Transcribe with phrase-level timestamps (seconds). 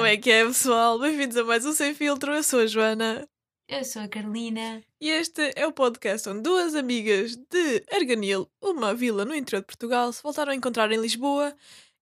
[0.00, 0.98] Como é que é, pessoal?
[0.98, 2.32] Bem-vindos a mais um Sem Filtro.
[2.32, 3.28] Eu sou a Joana.
[3.68, 4.82] Eu sou a Carolina.
[4.98, 9.66] E este é o podcast onde duas amigas de Arganil, uma vila no interior de
[9.66, 11.54] Portugal, se voltaram a encontrar em Lisboa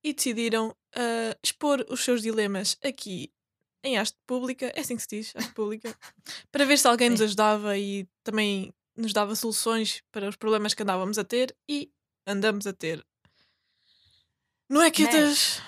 [0.05, 3.33] e decidiram uh, expor os seus dilemas aqui
[3.83, 5.93] em haste pública, é assim que se diz, haste pública,
[6.53, 10.85] para ver se alguém nos ajudava e também nos dava soluções para os problemas que
[10.85, 11.91] andávamos a ter e
[12.25, 13.05] andamos a ter.
[14.71, 15.61] Não é, Quietas?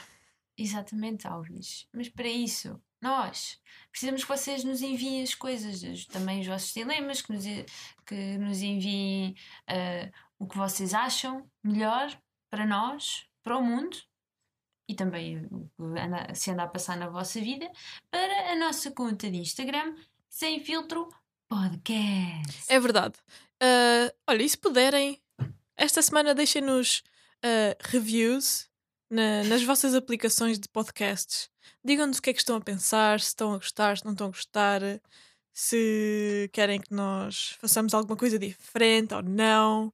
[0.61, 1.89] Exatamente, Auris.
[1.91, 3.59] Mas para isso, nós
[3.91, 7.45] precisamos que vocês nos enviem as coisas, também os vossos dilemas, que nos,
[8.05, 9.35] que nos enviem
[9.71, 12.15] uh, o que vocês acham melhor
[12.51, 13.97] para nós, para o mundo
[14.87, 17.71] e também anda, se anda a passar na vossa vida,
[18.11, 19.95] para a nossa conta de Instagram,
[20.29, 21.09] sem filtro
[21.49, 22.65] podcast.
[22.69, 23.15] É verdade.
[23.63, 25.19] Uh, olha, e se puderem,
[25.75, 27.03] esta semana deixem-nos
[27.43, 28.70] uh, reviews
[29.11, 31.51] na, nas vossas aplicações de podcasts.
[31.85, 34.29] Digam-nos o que é que estão a pensar, se estão a gostar, se não estão
[34.29, 34.81] a gostar,
[35.53, 39.93] se querem que nós façamos alguma coisa diferente ou não.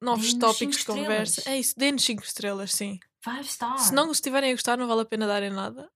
[0.00, 1.42] Novos tópicos de conversa.
[1.48, 2.98] É isso, dê-nos 5 estrelas, sim.
[3.20, 3.82] Five stars.
[3.82, 5.90] Se não estiverem a gostar, não vale a pena darem nada.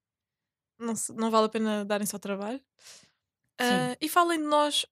[0.78, 2.60] Não, não vale a pena darem só trabalho.
[3.60, 4.86] Uh, e falem de nós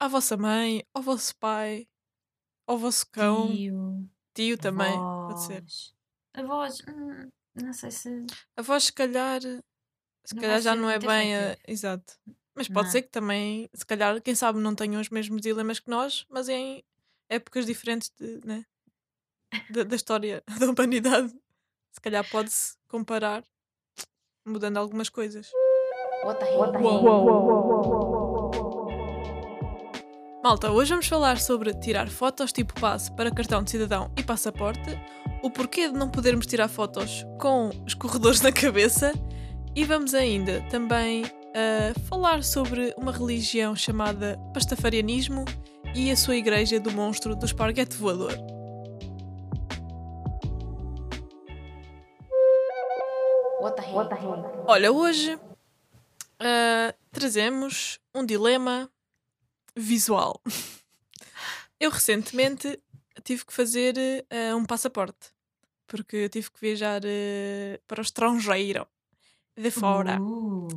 [0.00, 1.88] à vossa mãe, ao vosso pai,
[2.66, 3.48] ao vosso cão.
[3.48, 4.10] Tio.
[4.34, 5.64] Tio também, pode ser.
[6.34, 8.26] A voz, hum, não sei se.
[8.56, 9.40] A voz, se calhar.
[9.40, 11.36] Se não calhar já não é bem.
[11.36, 11.56] A...
[11.66, 12.14] Exato.
[12.54, 12.92] Mas pode não.
[12.92, 16.48] ser que também, se calhar, quem sabe não tenham os mesmos dilemas que nós, mas
[16.48, 16.84] em
[17.28, 18.64] épocas diferentes de, né?
[19.70, 21.32] da, da história da humanidade.
[21.92, 23.44] Se calhar pode-se comparar
[24.44, 25.50] mudando algumas coisas.
[30.44, 34.90] Malta, hoje vamos falar sobre tirar fotos tipo passe para cartão de cidadão e passaporte,
[35.42, 39.14] o porquê de não podermos tirar fotos com os corredores na cabeça
[39.74, 45.46] e vamos ainda também uh, falar sobre uma religião chamada pastafarianismo
[45.94, 48.34] e a sua igreja do monstro do esparguete voador.
[54.66, 58.90] Olha, hoje uh, trazemos um dilema
[59.76, 60.40] visual.
[61.80, 62.80] Eu recentemente
[63.22, 65.34] tive que fazer uh, um passaporte
[65.86, 68.86] porque tive que viajar uh, para o estrangeiro
[69.56, 70.18] de fora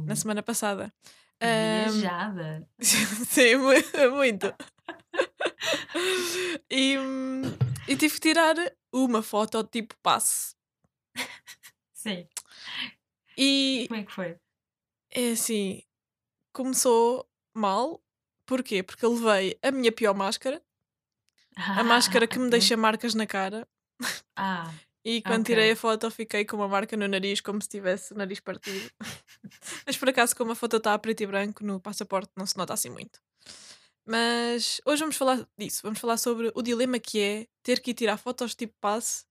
[0.05, 0.93] na semana passada.
[1.41, 2.67] Viajada.
[2.79, 2.83] Um,
[3.25, 4.53] sim, muito.
[6.69, 6.95] e,
[7.87, 8.55] e tive que tirar
[8.91, 10.55] uma foto tipo passe.
[11.93, 12.27] Sim.
[13.37, 14.37] E como é que foi?
[15.11, 15.81] É assim,
[16.53, 18.01] começou mal.
[18.47, 18.81] Porquê?
[18.81, 20.63] Porque eu levei a minha pior máscara,
[21.55, 23.67] ah, a máscara que me deixa marcas na cara.
[24.35, 24.73] Ah.
[25.03, 25.55] E quando okay.
[25.55, 28.89] tirei a foto fiquei com uma marca no nariz, como se tivesse o nariz partido.
[29.85, 32.57] Mas por acaso, como a foto está a preto e branco, no passaporte não se
[32.57, 33.19] nota assim muito.
[34.05, 35.81] Mas hoje vamos falar disso.
[35.83, 39.25] Vamos falar sobre o dilema que é ter que ir tirar fotos tipo passe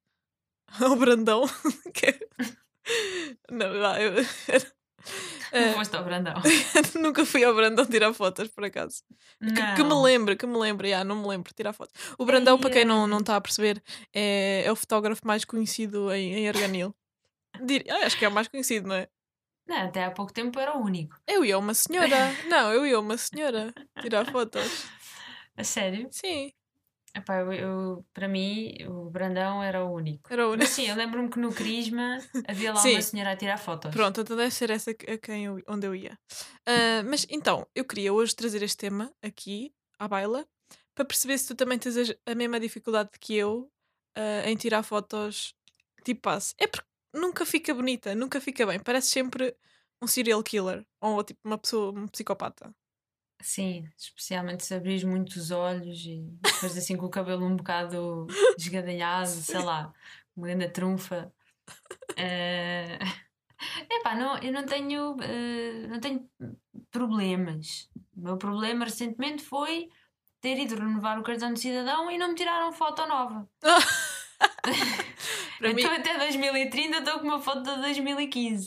[0.81, 1.45] ao Brandão.
[2.05, 4.15] é não, eu.
[5.61, 6.35] Não foste ao Brandão.
[7.01, 9.03] Nunca fui ao Brandão tirar fotos, por acaso.
[9.41, 11.95] Que, que, me lembro, que me lembro, yeah, não me lembro de tirar fotos.
[12.19, 16.13] O Brandão, para quem não, não está a perceber, é, é o fotógrafo mais conhecido
[16.13, 16.95] em, em Arganil.
[17.89, 19.09] Ah, acho que é o mais conhecido, não é?
[19.67, 21.19] Não, até há pouco tempo era o único.
[21.27, 22.33] Eu ia uma senhora.
[22.49, 24.63] não, eu ia uma senhora tirar fotos.
[25.57, 26.07] A sério?
[26.11, 26.53] Sim.
[27.17, 30.31] Epá, eu, eu, para mim, o Brandão era o único.
[30.31, 30.65] Era o único.
[30.65, 32.93] Mas sim, eu lembro-me que no Crisma havia lá sim.
[32.93, 33.91] uma senhora a tirar fotos.
[33.91, 36.19] Pronto, então deve ser essa a quem eu, onde eu ia.
[36.69, 40.47] Uh, mas então, eu queria hoje trazer este tema aqui, à baila,
[40.95, 41.97] para perceber se tu também tens
[42.27, 43.71] a mesma dificuldade que eu
[44.17, 45.55] uh, em tirar fotos
[46.05, 46.55] tipo passe.
[46.59, 48.79] É porque nunca fica bonita, nunca fica bem.
[48.79, 49.57] Parece sempre
[50.03, 52.71] um serial killer ou tipo uma pessoa, um psicopata.
[53.41, 58.27] Sim, especialmente se abris muito os olhos e depois assim com o cabelo um bocado
[58.57, 59.93] desgadanhado, sei lá,
[60.37, 61.33] uma grande trunfa.
[62.13, 63.27] Uh...
[63.91, 66.29] Epá, não, eu não tenho, uh, não tenho
[66.91, 67.89] problemas.
[68.17, 69.89] O meu problema recentemente foi
[70.41, 73.49] ter ido renovar o cartão de cidadão e não me tiraram foto nova.
[75.61, 75.85] então mim...
[75.85, 78.67] até 2030 estou com uma foto de 2015.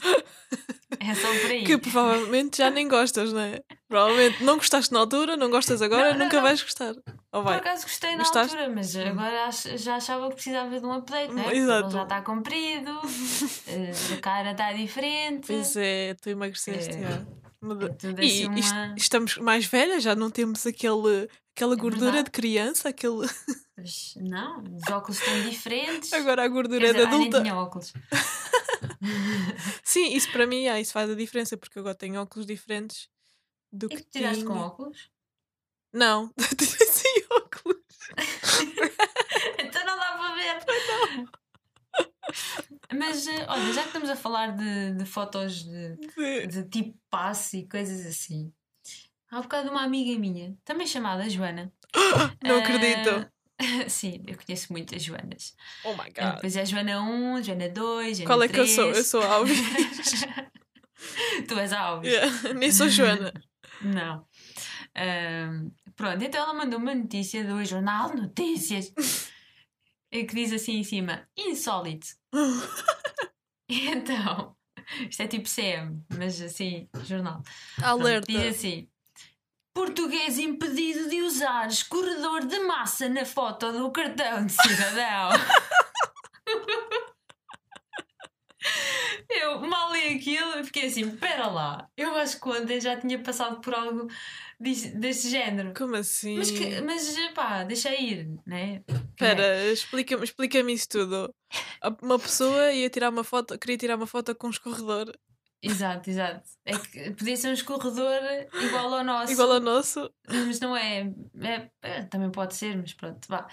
[0.99, 1.63] É só por aí.
[1.63, 3.61] Que provavelmente já nem gostas, não é?
[3.87, 6.43] Provavelmente não gostaste na altura, não gostas agora, não, não, nunca não.
[6.43, 6.93] vais gostar.
[7.31, 7.59] Ou vai?
[7.59, 8.55] Por acaso gostei na Gostaste?
[8.55, 11.55] altura, mas agora já achava que precisava de um update, não é?
[11.55, 11.91] Exato.
[11.91, 12.91] Já está comprido,
[13.67, 15.47] eh, a cara está diferente.
[15.47, 16.95] Pois é, tu emagreceste.
[16.95, 17.39] É.
[17.61, 18.95] É e, assim uma...
[18.97, 23.27] estamos mais velhas, já não temos aquele, aquela é gordura de criança, aquele.
[24.17, 26.11] Não, os óculos estão diferentes.
[26.13, 27.17] Agora a gordura é de adulta.
[27.17, 27.93] Nem tinha óculos.
[29.83, 33.09] Sim, isso para mim, ah, isso faz a diferença, porque eu agora tenho óculos diferentes
[33.71, 34.65] do E que que tiraste com tinha.
[34.65, 35.09] óculos?
[35.93, 36.31] Não,
[36.87, 37.79] sem óculos.
[39.59, 40.59] então não dá para ver.
[42.95, 46.97] Mas eh, olha, já que estamos a falar de, de fotos de, De- de tipo
[47.09, 48.51] passe e coisas assim.
[49.31, 51.71] Há um bocado uma amiga minha, também chamada Joana.
[52.43, 53.31] Não acredito.
[53.89, 55.53] Sim, eu conheço muitas Joanas.
[55.83, 56.35] Oh my Ah, god.
[56.35, 58.85] Depois é a Joana 1, Joana 2, Joana Qual é que eu sou?
[58.85, 58.97] 3.
[58.97, 59.57] Eu sou Alves.
[61.47, 62.11] tu és Alves.
[62.11, 63.33] Yeah, Nem sou Joana.
[63.81, 64.25] Não.
[64.95, 68.91] Ahm, pronto, então ela mandou uma notícia do Jornal Notícias
[70.11, 72.07] que diz assim em cima: insólito.
[73.69, 74.55] Então,
[75.09, 77.43] isto é tipo CM, mas assim, jornal.
[77.75, 78.25] Pronto, Alerta.
[78.31, 78.88] diz assim:
[79.73, 85.29] Português impedido de usar escorredor de massa na foto do cartão de cidadão.
[89.29, 93.19] Eu mal li aquilo e fiquei assim: pera lá, eu acho que ontem já tinha
[93.19, 94.07] passado por algo
[94.59, 95.73] deste género.
[95.75, 96.35] Como assim?
[96.37, 98.83] Mas, que, mas pá, deixa ir, né?
[99.11, 101.33] Espera, explica-me explica isso tudo.
[102.01, 105.13] Uma pessoa ia tirar uma foto, queria tirar uma foto com um escorredor
[105.61, 106.49] Exato, exato.
[106.65, 108.21] É que podia ser um escorredor
[108.63, 109.33] igual ao nosso.
[109.33, 110.09] igual ao nosso.
[110.27, 113.45] Mas não é, é- é, Também pode ser, mas pronto, vá.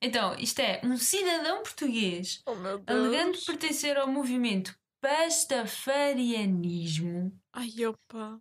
[0.00, 2.52] Então, isto é um cidadão português Oh
[2.86, 8.38] alegando pertencer ao movimento pastafarianismo Ai, opa.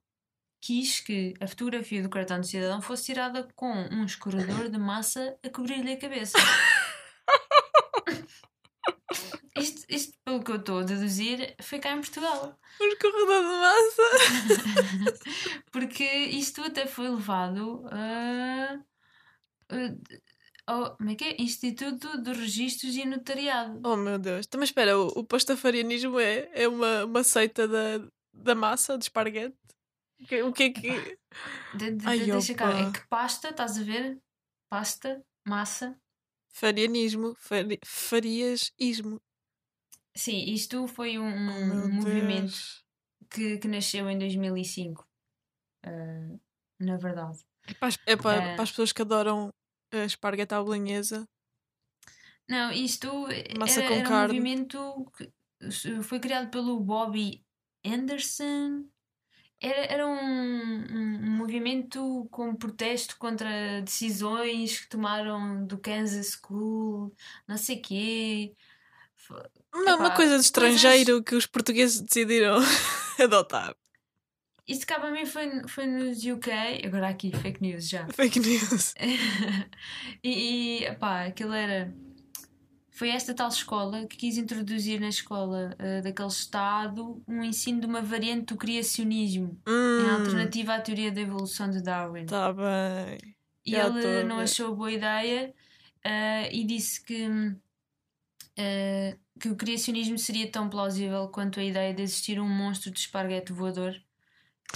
[0.61, 5.37] quis que a fotografia do cartão de cidadão fosse tirada com um escorredor de massa
[5.43, 6.37] a cobrir-lhe a cabeça.
[9.57, 12.57] isto, isto, pelo que eu estou a deduzir, foi cá em Portugal.
[12.81, 15.13] Um escorredor de massa.
[15.71, 18.79] Porque isto até foi levado a.
[20.67, 21.35] ao- como é que é?
[21.41, 23.79] Instituto de Registros e Notariado.
[23.83, 24.45] Oh meu Deus.
[24.47, 29.05] Então, mas espera, o, o pastafarianismo é, é uma, uma seita da, da massa, de
[29.05, 29.55] esparguete?
[30.19, 31.17] O que, o que é que.
[31.75, 32.79] De, de, Ai, de- deixa cá, opa.
[32.79, 34.17] é que pasta, estás a ver?
[34.69, 35.95] Pasta, massa.
[36.53, 37.35] Farianismo.
[37.37, 39.21] Fari, fariasismo.
[40.15, 42.53] Sim, isto foi um, Oh, um meu movimento
[43.29, 45.07] que, que nasceu em 2005.
[45.83, 46.37] ah,
[46.79, 47.39] na verdade.
[47.67, 48.55] É para, as- é para, É.
[48.55, 49.49] para as pessoas que adoram
[49.93, 51.25] a esparguete à bolonhesa.
[52.47, 53.27] Não, isto
[53.57, 55.31] Massa era, era um movimento que
[56.03, 57.45] foi criado pelo Bobby
[57.85, 58.85] Anderson.
[59.61, 67.15] Era, era um, um- um movimento com protesto contra decisões que tomaram do Kansas School,
[67.47, 68.55] não sei quê.
[69.73, 72.57] Uma, uma coisa de coisas- estrangeiro que os portugueses decidiram
[73.19, 73.75] adotar.
[74.67, 76.49] Isto cá para mim foi, foi nos UK,
[76.85, 78.07] agora aqui, fake news já.
[78.07, 78.93] Fake news.
[80.23, 81.93] e, e pá, aquilo era.
[82.91, 87.87] Foi esta tal escola que quis introduzir na escola ah, daquele Estado um ensino de
[87.87, 92.25] uma variante do criacionismo, em Hum, alternativa à teoria da evolução de Darwin.
[92.27, 93.17] tá bem.
[93.65, 95.53] e já ele não achou boa ideia
[96.05, 97.25] ah, e disse que,
[98.59, 102.97] ah, que o criacionismo seria tão plausível quanto a ideia de existir um monstro de
[103.01, 103.93] esparguete voador.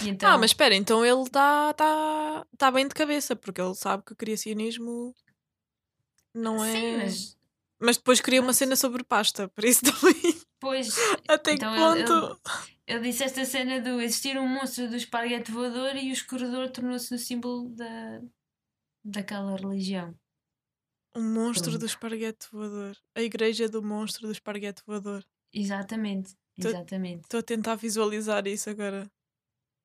[0.04, 4.02] Então, Ah, mas espera, então ele está tá, tá bem de cabeça, porque ele sabe
[4.04, 5.14] que o criacionismo
[6.34, 6.70] não é.
[6.72, 7.38] Sim, mas
[7.80, 10.34] Mas depois queria uma cena sobre pasta, por isso também.
[10.60, 10.94] depois
[11.26, 12.40] Até Então que ele- ponto?
[12.86, 17.14] Ele disse esta cena do existir um monstro do esparguete voador e o escorredor tornou-se
[17.14, 18.20] o símbolo da,
[19.02, 20.14] daquela religião.
[21.18, 21.86] Um monstro do Pronto.
[21.86, 22.96] esparguete voador.
[23.14, 25.24] A igreja do monstro do esparguete voador.
[25.52, 27.22] Exatamente, exatamente.
[27.24, 29.10] Estou a tentar visualizar isso agora.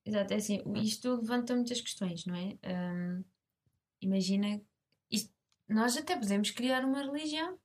[0.06, 2.56] Exato, é assim, isto levanta muitas questões, não é?
[2.64, 3.24] Hum,
[4.00, 4.60] imagina,
[5.10, 5.32] isto-
[5.68, 7.58] nós até podemos criar uma religião.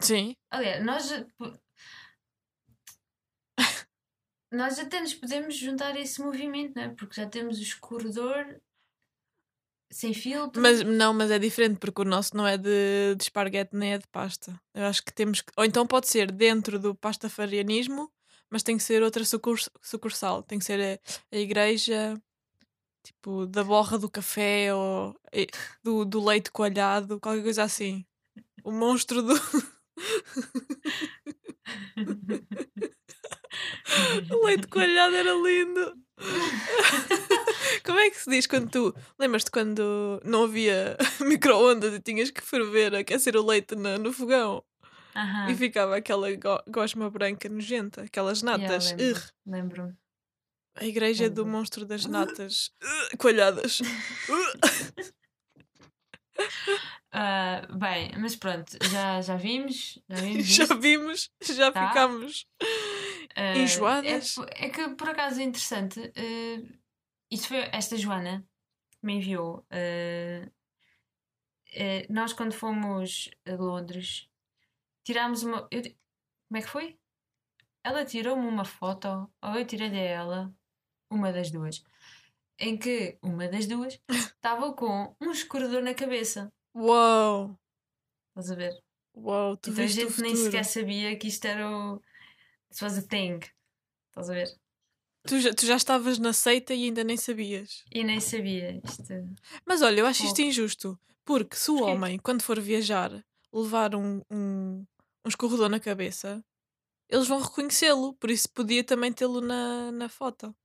[0.00, 0.34] Sim.
[0.50, 1.10] Aliás, nós,
[4.52, 6.88] nós até nos podemos juntar a esse movimento, não é?
[6.90, 8.60] Porque já temos o escorredor
[9.90, 10.60] sem filtro.
[10.60, 13.98] Mas não, mas é diferente porque o nosso não é de, de esparguete nem é
[13.98, 14.58] de pasta.
[14.74, 15.50] Eu acho que temos que.
[15.56, 18.10] Ou então pode ser dentro do pastafarianismo,
[18.50, 20.42] mas tem que ser outra sucurs- sucursal.
[20.42, 22.20] Tem que ser a, a igreja
[23.02, 25.14] tipo da borra do café ou
[25.82, 28.04] do, do leite coalhado, qualquer coisa assim.
[28.64, 29.34] O monstro do.
[34.30, 35.94] o leite coalhado era lindo.
[37.84, 38.94] Como é que se diz quando tu.
[39.18, 44.62] Lembras-te quando não havia micro-ondas e tinhas que ferver, aquecer o leite na- no fogão
[45.14, 45.50] Aham.
[45.50, 48.90] e ficava aquela go- gosma branca nojenta, aquelas natas.
[48.90, 49.30] Yeah, lembro, Ugh.
[49.46, 49.96] lembro.
[50.76, 51.52] A igreja do Lembro.
[51.58, 52.70] monstro das natas
[53.18, 53.80] coalhadas.
[57.10, 61.88] Ah, bem, mas pronto, já, já vimos, já vimos já vimos, já Tá.
[61.88, 62.46] ficámos
[63.34, 64.36] Ah, Enjoadas?
[64.54, 66.12] É, é que por acaso é interessante.
[66.16, 66.77] ah,
[67.30, 68.46] isto foi esta Joana
[69.00, 69.66] que me enviou.
[69.70, 70.50] ah,
[71.76, 74.28] ah, nós, quando fomos a Londres,
[75.04, 75.68] tirámos uma.
[75.70, 75.82] eu
[76.48, 76.98] como é que foi?
[77.84, 80.54] Ela tirou-me uma foto, ou eu tirei a ela,
[81.10, 81.84] uma das duas,
[82.58, 86.52] em que uma das duas estava com um escorredor na cabeça.
[86.74, 87.58] Uau!
[88.30, 88.82] Estás a ver?
[89.14, 92.00] Uau, tu então a gente nem sequer sabia que isto era o.
[92.70, 93.40] This was a thing.
[94.08, 94.58] Estás a ver?
[95.28, 97.84] Tu já, tu já estavas na seita e ainda nem sabias.
[97.92, 99.12] E nem sabia isto.
[99.66, 100.98] Mas olha, eu acho isto injusto.
[101.24, 101.92] Porque se o Porquê?
[101.92, 104.86] homem, quando for viajar, levar um, um,
[105.24, 106.42] um escorredor na cabeça,
[107.10, 108.14] eles vão reconhecê-lo.
[108.14, 110.56] Por isso podia também tê-lo na, na foto.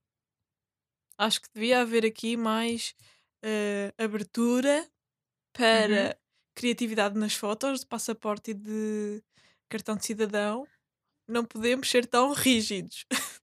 [1.18, 2.94] Acho que devia haver aqui mais
[3.42, 4.88] eh, abertura
[5.52, 6.18] para
[6.54, 9.22] criatividade nas fotos de passaporte e de
[9.68, 10.66] cartão de cidadão.
[11.28, 13.06] Não podemos ser tão rígidos.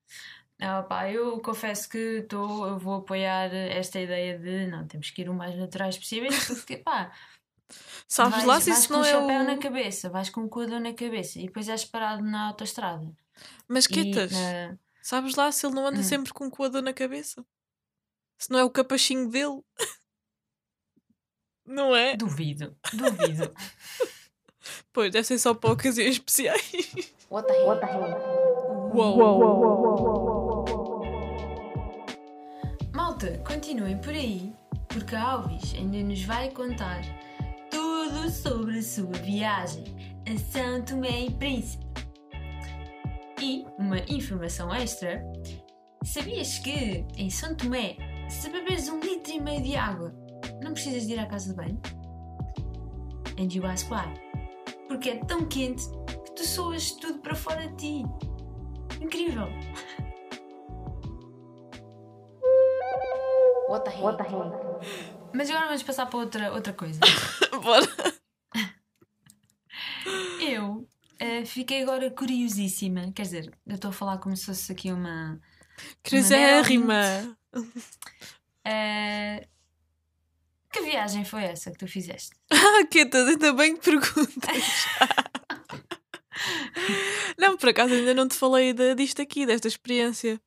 [0.62, 5.24] Não, pá, eu confesso que tô, eu vou apoiar esta ideia de não, temos que
[5.24, 7.12] ir o mais naturais possíveis, porque pá,
[8.08, 9.44] Sabes vais, lá se vais isso com não um é chapéu o...
[9.46, 13.12] na cabeça, vais com um coador na cabeça e depois és parado na autoestrada.
[13.68, 16.04] Mas quietas, na- sabes lá se ele não anda Hum.
[16.04, 17.44] sempre com um coador na cabeça?
[18.38, 19.62] Se não é o capachinho dele.
[21.66, 22.16] não é?
[22.16, 23.52] Duvido, duvido.
[24.94, 26.62] Pois, deve ser só para ocasiões especiais.
[27.32, 28.92] What the hell?
[28.94, 30.11] Uou!
[33.22, 34.52] Malta, continuem por aí,
[34.88, 37.02] porque a Alves ainda nos vai contar
[37.70, 39.84] tudo sobre a sua viagem
[40.28, 41.86] a São Tomé e Príncipe.
[43.40, 45.24] E uma informação extra:
[46.04, 47.96] sabias que em São Tomé,
[48.28, 50.12] se beberes um litro e meio de água,
[50.64, 51.80] não precisas de ir à casa de banho?
[53.38, 54.12] And you ask why?
[54.88, 55.84] Porque é tão quente
[56.26, 58.04] que tu soas tudo para fora de ti.
[59.00, 59.46] Incrível!
[63.72, 64.02] What the?
[64.02, 64.52] What the hell?
[65.32, 67.00] Mas agora vamos passar para outra, outra coisa.
[67.64, 67.88] Bora!
[70.42, 70.86] Eu
[71.18, 73.14] eh, fiquei agora curiosíssima.
[73.14, 75.40] Quer dizer, eu estou a falar como se fosse aqui uma.
[76.04, 77.38] Crisérrima!
[78.66, 79.48] eh,
[80.70, 82.36] que viagem foi essa que tu fizeste?
[82.52, 84.86] Ah, Quetas, ainda bem que perguntas.
[87.40, 90.42] não, por acaso ainda não te falei de, disto aqui, desta experiência.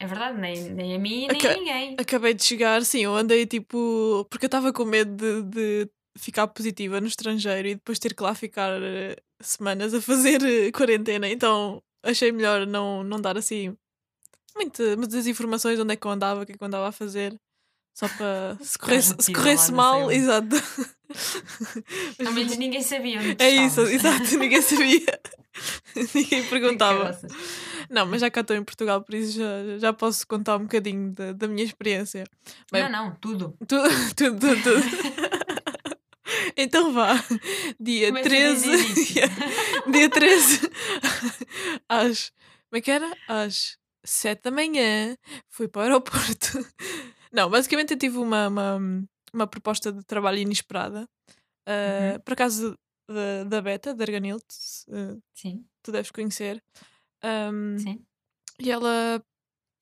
[0.00, 1.96] É verdade, nem, nem a mim, nem Aca- a ninguém.
[1.98, 4.26] Acabei de chegar, sim, eu andei tipo.
[4.30, 5.42] Porque eu estava com medo de,
[5.84, 10.42] de ficar positiva no estrangeiro e depois ter que lá ficar eh, semanas a fazer
[10.42, 13.76] eh, quarentena, então achei melhor não, não dar assim
[14.56, 16.88] muita- muitas informações de onde é que eu andava, o que é que eu andava
[16.88, 17.34] a fazer.
[17.94, 20.56] Só para se corresse, se mal, exato.
[22.24, 25.20] Ao menos ninguém sabia onde É isso, exato, ninguém sabia.
[26.14, 27.18] ninguém perguntava.
[27.90, 31.12] Não, mas já cá estou em Portugal, por isso já, já posso contar um bocadinho
[31.12, 32.24] da, da minha experiência.
[32.72, 33.56] Bem, Não, não, tudo.
[33.66, 34.62] Tudo, tudo, tudo.
[34.62, 35.50] tudo.
[36.56, 37.22] então vá,
[37.78, 38.68] dia Começa 13.
[38.70, 39.22] desde o início.
[39.90, 40.70] dia 13,
[41.88, 42.32] às.
[42.70, 43.12] Como é que era?
[43.26, 45.16] Às 7 da manhã,
[45.48, 46.64] fui para o aeroporto.
[47.32, 48.78] Não, basicamente eu tive uma, uma,
[49.32, 51.08] uma proposta de trabalho inesperada.
[51.68, 52.20] Uh, Uhum.
[52.24, 52.74] Por acaso
[53.08, 54.42] da, da Beta, da Arganilt,
[54.88, 56.60] uh, Sim, tu deves conhecer.
[57.22, 58.04] Um, sim.
[58.58, 59.22] e ela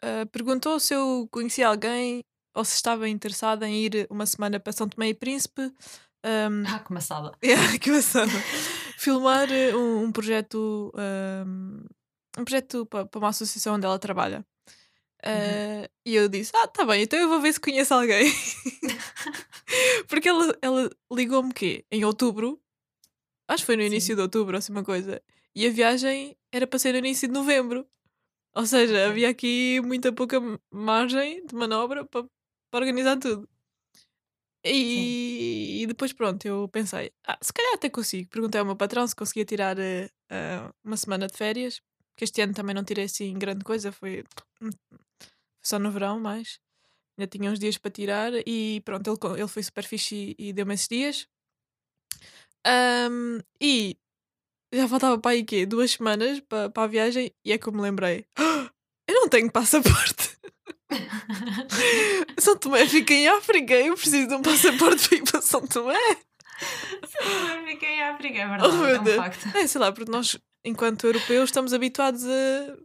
[0.03, 2.23] ah, perguntou se eu conhecia alguém
[2.55, 5.63] ou se estava interessada em ir uma semana para São Tomé e Príncipe.
[6.25, 7.33] Um, Ah, que maçada.
[7.43, 8.31] yeah, que passada.
[8.97, 10.93] Filmar eh, um, um projeto
[11.47, 11.85] um,
[12.39, 14.45] um projeto para, para uma associação onde ela trabalha.
[15.23, 18.33] Ah, E eu disse: Ah, tá bem, então eu vou ver se conheço alguém.
[20.09, 21.85] Porque ela, ela ligou-me quê?
[21.91, 22.61] Em outubro.
[23.49, 24.17] Acho que foi no início Sim.
[24.17, 25.23] de outubro, assim uma coisa.
[25.55, 27.87] E a viagem era para ser no início de novembro.
[28.55, 30.39] Ou seja, havia aqui muita pouca
[30.71, 32.25] margem de manobra para,
[32.71, 33.49] para organizar tudo.
[34.65, 38.29] E, e depois, pronto, eu pensei, ah, se calhar até consigo.
[38.29, 39.77] Perguntei ao meu patrão se conseguia tirar
[40.31, 41.81] ah, uma semana de férias,
[42.19, 44.25] que este ano também não tirei assim grande coisa, foi,
[44.59, 44.71] foi
[45.65, 46.59] só no verão, mas
[47.17, 48.33] ainda tinha uns dias para tirar.
[48.45, 51.29] E pronto, ele, ele foi super fixe e, e deu-me esses dias.
[52.67, 53.97] Ahm, e
[54.75, 55.65] já faltava para aí quê?
[55.65, 58.69] Duas semanas para, para a viagem, e é que eu me lembrei: "Ah,
[59.07, 60.37] eu não tenho passaporte.
[62.39, 66.28] São Tomé fica em África, eu preciso de um passaporte para ir para São Tomé.
[66.61, 69.57] Eu fiquei em África, é Oh, verdade, meu é um facto.
[69.57, 72.77] É, sei lá, porque nós, enquanto europeus, estamos habituados a.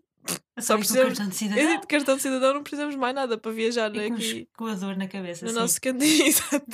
[0.62, 3.94] Só precisamos- cartão de cidadão de cartão de cidadão, não precisamos mais nada para viajar
[3.94, 5.46] e com um aqui escoador na cabeça.
[5.46, 5.58] no sim.
[5.58, 6.26] nosso cantinho.
[6.28, 6.66] Exato.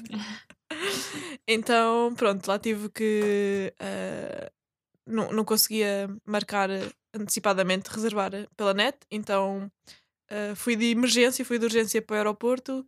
[1.48, 3.74] Então, pronto, lá tive que.
[3.80, 4.52] ah,
[5.08, 6.70] não, não conseguia marcar
[7.14, 9.72] antecipadamente reservar pela net, então
[10.32, 12.86] uh, fui de emergência, fui de urgência para o aeroporto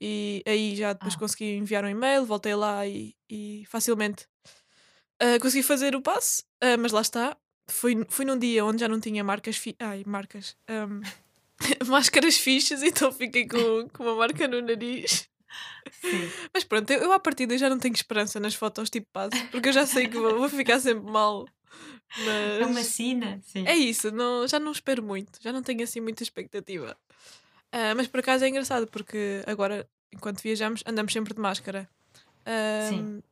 [0.00, 1.18] e aí já depois Ah.
[1.18, 4.26] consegui enviar um e-mail, voltei lá e, e facilmente
[5.22, 7.36] uh, consegui fazer o passe, uh, mas lá está.
[7.70, 11.00] Fui, fui num dia onde já não tinha marcas fi ai, marcas um,
[11.88, 15.28] máscaras fixas, então fiquei com, com uma marca no nariz.
[16.00, 16.30] Sim.
[16.54, 19.68] Mas pronto, eu, eu à partida já não tenho esperança nas fotos tipo passe, porque
[19.70, 21.46] eu já sei que vou, vou ficar sempre mal.
[22.60, 23.66] É uma Mas sina, sim.
[23.66, 26.96] é isso, não, já não espero muito, já não tenho assim muita expectativa.
[27.72, 31.88] Ah, mas por acaso é engraçado, porque agora, enquanto viajamos, andamos sempre de máscara.
[32.88, 33.02] Sim.
[33.02, 33.22] Ahm,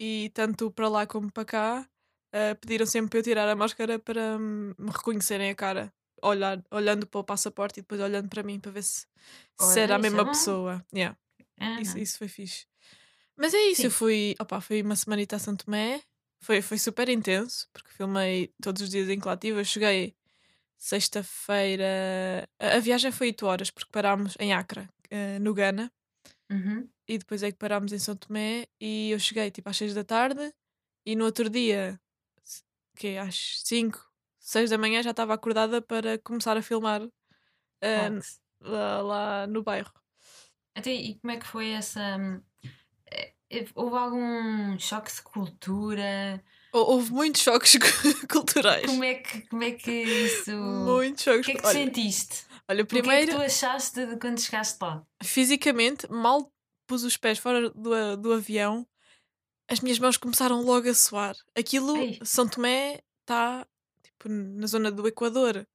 [0.00, 1.88] E tanto para lá como para cá,
[2.32, 5.92] ah, pediram sempre para eu tirar a máscara para hum, me reconhecerem a cara.
[6.22, 9.06] Olhar, olhando para o passaporte e depois olhando para mim para ver se, se
[9.60, 10.84] Olha, era a é mesma pessoa.
[10.92, 11.16] Yeah.
[11.60, 11.80] Aham.
[11.80, 12.66] Isso, isso foi fixe.
[13.36, 13.96] Mas é isso, eu Sim.
[13.96, 16.02] fui, opa, fui uma semanita a Santo Tomé,
[16.40, 19.20] foi, foi super intenso, porque filmei todos os dias em.
[19.44, 20.16] Eu cheguei
[20.78, 25.90] sexta-feira, a, viagem foi 8 horas, porque parámos em Acre, eh, no Ghana,
[26.50, 26.88] Uhum.
[27.08, 30.04] e depois é que parámos em São Tomé, e eu cheguei tipo às 6 da
[30.04, 30.52] tarde,
[31.06, 32.00] e no outro dia,
[32.96, 37.02] que às 5, 6 da manhã, já estava acordada para começar a filmar
[37.82, 38.40] Fox.
[38.60, 39.92] lá, lá no bairro.
[40.74, 42.16] Até, e como é que foi essa.
[43.10, 46.42] eh, Houve algum choque de cultura?
[46.72, 47.76] Hou- Houve muitos choques
[48.30, 48.86] culturais.
[48.86, 50.50] Como é que, como é que isso.
[50.56, 51.46] Muitos O jogos.
[51.46, 52.44] que é que olha, sentiste?
[52.68, 55.02] olha, O que é que primeiro, tu achaste de quando chegaste lá?
[55.22, 56.52] fisicamente, mal
[56.86, 58.86] pus os pés fora do, do avião,
[59.70, 61.36] as minhas mãos começaram logo a suar.
[61.56, 62.18] Aquilo, Ei.
[62.24, 63.66] São Tomé está
[64.02, 65.66] tipo, na zona do Equador.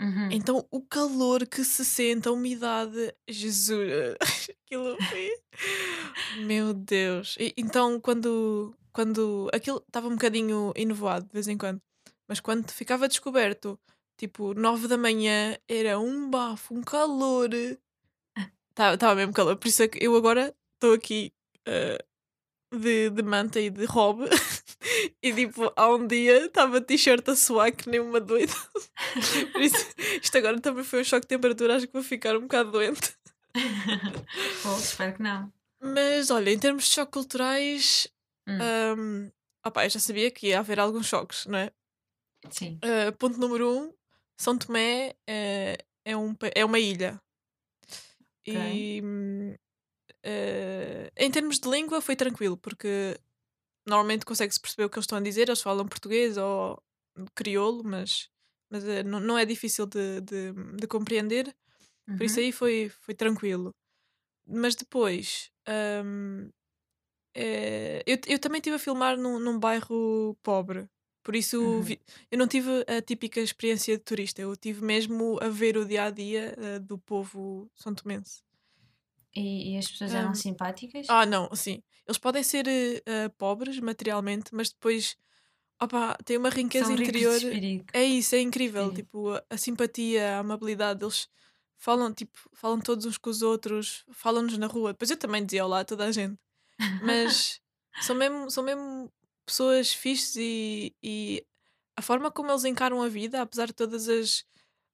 [0.00, 0.28] Uhum.
[0.30, 3.90] Então o calor que se sente, a umidade, Jesus,
[4.66, 5.30] aquilo foi.
[6.44, 7.36] Meu Deus.
[7.38, 11.82] E, então quando, quando aquilo estava um bocadinho enovoado de vez em quando,
[12.26, 13.78] mas quando ficava descoberto,
[14.16, 17.50] tipo nove da manhã, era um bafo, um calor.
[18.70, 21.30] Estava mesmo calor, por isso é que eu agora estou aqui
[21.66, 22.02] eh,
[22.74, 24.30] de, de manta e de robe.
[25.22, 28.54] e tipo, há um dia estava de t-shirt a suar que nem uma doida.
[29.52, 32.42] Por isso, isto agora também foi um choque de temperatura, acho que vou ficar um
[32.42, 33.14] bocado doente.
[34.64, 35.52] Bom, espero que não.
[35.82, 38.08] Mas olha, em termos de choques culturais,
[38.46, 38.72] Hum.
[38.96, 39.30] hum,
[39.66, 41.72] opá, eu já sabia que ia haver alguns choques, não é?
[42.50, 42.82] Sim.
[42.84, 43.92] Uh, ponto número um:
[44.38, 47.20] São Tomé é, é, um, é uma ilha.
[48.46, 49.52] E hum,
[50.26, 53.18] uh, em termos de língua foi tranquilo, porque
[53.86, 56.82] normalmente consegue-se perceber o que eles estão a dizer, eles falam português ou
[57.34, 58.28] crioulo, mas,
[58.70, 61.54] mas uh, não, não é difícil de, de, de compreender.
[62.16, 62.40] Por isso Uhum.
[62.40, 63.74] aí foi, foi tranquilo.
[64.46, 65.50] Mas depois,
[66.04, 66.50] hum,
[67.36, 70.88] eh, eu, eu também estive a filmar num, num bairro pobre.
[71.22, 71.82] Por isso Uhum.
[71.82, 74.40] vi- eu não tive a típica experiência de turista.
[74.42, 78.42] Eu tive mesmo a ver o dia a dia eh, do povo são tomense.
[79.34, 80.34] E, e as pessoas eram Hum.
[80.34, 81.06] simpáticas?
[81.08, 81.82] Ah, não, sim.
[82.06, 85.16] Eles podem ser eh, pobres materialmente, mas depois
[85.82, 87.40] opá, têm uma riqueza São interior.
[87.92, 88.88] É isso, é incrível.
[88.88, 88.94] Sim.
[88.94, 91.28] Tipo, a, a simpatia, a amabilidade, eles
[91.78, 94.92] falam, tipo, falam todos uns com os outros, falam-nos na rua.
[94.94, 96.38] Depois eu também dizia olá a toda a gente.
[97.00, 97.60] Mas
[97.98, 99.12] são mesmo, são mesmo
[99.46, 101.44] pessoas fixes e, e
[101.96, 104.44] a forma como eles encaram a vida, apesar de todas as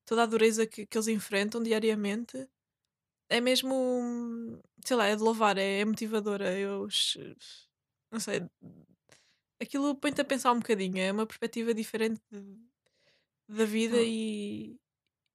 [0.07, 2.49] toda a dureza que, que eles enfrentam diariamente,
[3.31, 6.59] é mesmo, sei lá, é de louvar, é, é motivadora.
[6.59, 7.18] Eu ch-
[8.12, 8.42] não sei,
[9.61, 12.59] aquilo põe-te a pensar um bocadinho, é uma perspectiva diferente de-
[13.49, 14.03] da vida Oh.
[14.05, 14.77] e,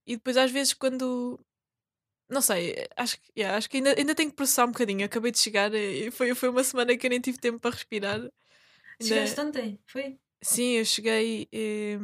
[0.08, 1.40] e depois às vezes quando
[2.30, 5.06] não sei, acho, que- yeah, acho que ainda, ainda tenho que processar um bocadinho.
[5.06, 8.16] Acabei de chegar e foi, foi uma semana que eu nem tive tempo para respirar.
[8.20, 8.32] Ainda-
[9.02, 9.80] Chegaste ontem?
[9.86, 10.18] Foi?
[10.42, 11.48] Sim, eu cheguei.
[11.52, 11.98] eh,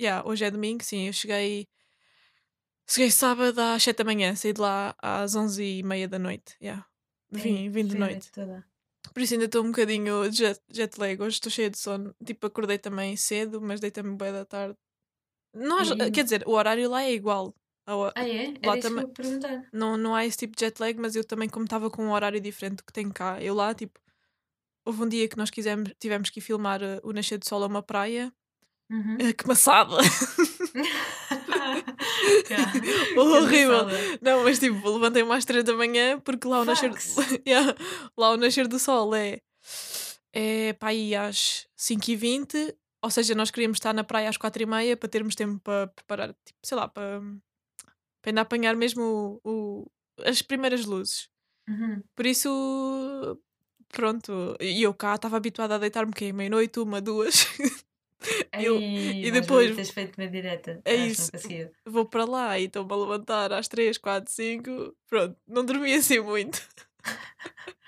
[0.00, 1.66] yeah, hoje é domingo, sim, eu cheguei.
[2.88, 6.56] Cheguei sábado às 7 da manhã, saí de lá às 11 e meia da noite.
[6.60, 6.84] Yeah.
[7.30, 8.32] Vim, vim de noite.
[8.32, 8.64] toda.
[9.14, 11.20] Por isso ainda estou um bocadinho de jet, jet lag.
[11.22, 12.14] Hoje estou cheia de sono.
[12.24, 14.76] Tipo, acordei também cedo, mas deitei-me bem da tarde.
[15.54, 17.54] Nós, quer dizer, o horário lá é igual.
[18.14, 18.46] Ah, é?
[18.64, 19.64] Lá Era isso também- que eu perguntar.
[19.72, 22.12] Não, não há esse tipo de jet lag, mas eu também, como estava com um
[22.12, 23.98] horário diferente do que tenho cá, eu lá, tipo,
[24.84, 27.62] houve um dia que nós quisemos, tivemos que ir filmar eh, o nascer do sol
[27.62, 28.32] a uma praia.
[28.90, 29.16] Uhum.
[29.20, 29.96] Eh, que maçada!
[32.50, 32.72] Yeah.
[33.16, 33.86] Horrível!
[34.20, 36.90] Não, mas tipo, levantei-me às 3 da manhã porque lá o nascer.
[37.46, 37.74] Yeah,
[38.16, 39.40] lá o nascer do sol é,
[40.32, 45.08] é para aí às 5h20, ou seja, nós queríamos estar na praia às 4h30 para
[45.08, 47.20] termos tempo para preparar, tipo, sei lá, para,
[48.20, 49.90] para ainda apanhar mesmo o, o-
[50.24, 51.28] as primeiras luzes.
[51.68, 52.02] Uhum.
[52.14, 53.38] Por isso,
[53.88, 54.56] pronto.
[54.60, 57.46] E eu cá estava habituada a deitar-me que meia-noite, uma, duas.
[58.52, 60.82] Eu- e depois- teres feito uma direta.
[60.84, 61.30] É isso.
[61.86, 64.94] Vou para lá e estou-me a levantar às 3, 4, 5.
[65.08, 66.60] Pronto, não dormi assim muito.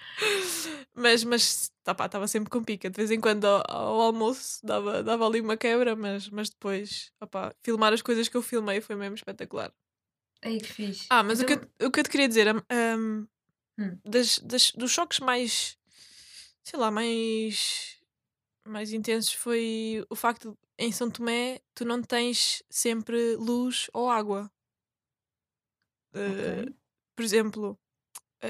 [0.95, 2.89] mas mas tá, estava sempre com pica.
[2.89, 7.13] De vez em quando ao, ao almoço dava, dava ali uma quebra, mas, mas depois
[7.21, 9.71] opá, filmar as coisas que eu filmei foi mesmo espetacular.
[10.45, 11.07] Ai, que fixe.
[11.11, 13.27] Ah, mas o, que Então- eu, o que eu te queria dizer hum,
[13.79, 15.79] hum, das, das- dos choques mais
[16.65, 17.99] sei lá, mais
[18.67, 24.09] mais intensos foi o facto de em São Tomé tu não tens sempre luz ou
[24.11, 24.51] água.
[26.15, 26.75] Eh, Ok.
[27.17, 27.79] por exemplo,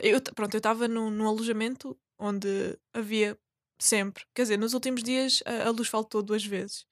[0.03, 3.39] eu, t- pronto, eu estava num, num alojamento onde havia
[3.79, 6.87] sempre, quer dizer, nos últimos dias a, a luz faltou duas vezes.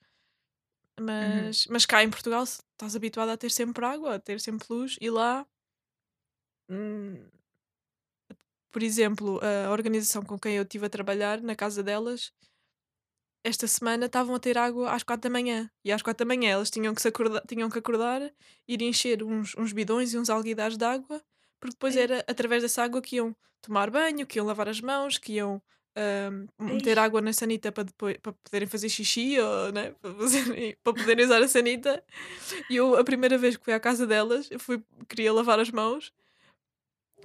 [1.01, 4.97] Mas, mas cá em Portugal estás habituado a ter sempre água, a ter sempre luz,
[5.01, 5.47] e lá,
[6.69, 7.31] hum,
[8.71, 12.33] por exemplo, a organização com quem eu estive a trabalhar, na casa delas,
[13.43, 15.71] esta semana estavam a ter água às quatro da manhã.
[15.85, 18.21] E às quatro da manhã elas tinham que, se acordar, tinham que acordar,
[18.69, 21.23] ir encher uns, uns bidões e uns alguidares de água,
[21.59, 22.03] porque depois Ei.
[22.05, 25.63] era através dessa água que iam tomar banho, que iam lavar as mãos, que iam
[25.97, 27.05] ahm, meter Ei.
[27.05, 31.25] água na sanita para, depois, para poderem fazer xixi ou né, para, fazerem- para poderem
[31.25, 32.03] usar a sanita.
[32.69, 35.71] E eu, a primeira vez que fui à casa delas, eu fui, queria lavar as
[35.71, 36.13] mãos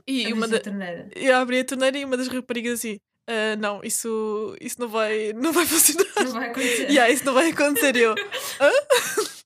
[0.08, 1.10] e uma, da, torneira.
[1.16, 3.00] eu abri a torneira e uma das raparigas assim.
[3.28, 6.06] "Ah, não, isso, isso não, vai, não vai funcionar.
[6.24, 6.90] Não vai acontecer.
[6.92, 7.96] Yeah, isso não vai acontecer.
[7.96, 8.72] E eu, "Hã?"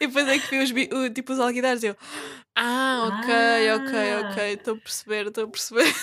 [0.00, 1.96] E depois é que vi os, o, tipo, os alguidares eu,
[2.54, 3.30] ah, ok,
[3.74, 4.30] ok, Ah.
[4.30, 5.94] ok, estou a perceber, estou a perceber.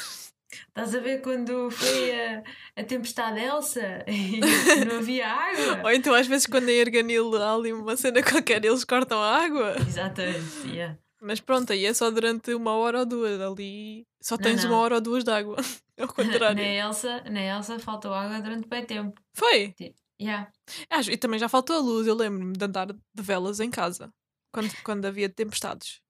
[0.68, 2.44] Estás a ver quando foi a,
[2.76, 4.40] a tempestade Elsa e
[4.86, 5.84] não havia água?
[5.84, 9.38] Ou então às vezes quando em Arganil há ali uma cena qualquer eles cortam a
[9.44, 9.76] água.
[9.80, 10.98] Exatamente, yeah.
[11.22, 13.40] Mas pronto, aí é só durante uma hora ou duas.
[13.40, 14.72] Ali só Não, tens não.
[14.72, 15.56] uma hora ou duas de água.
[15.98, 16.58] Ao contrário.
[16.58, 19.22] Na Elsa, na Elsa faltou água durante bem tempo.
[19.34, 19.74] Foi.
[20.22, 20.52] Yeah.
[20.90, 22.08] Ah, e também já faltou a luz.
[22.08, 24.12] Eu lembro-me de andar de velas em casa
[24.52, 26.02] quando, quando havia tempestades.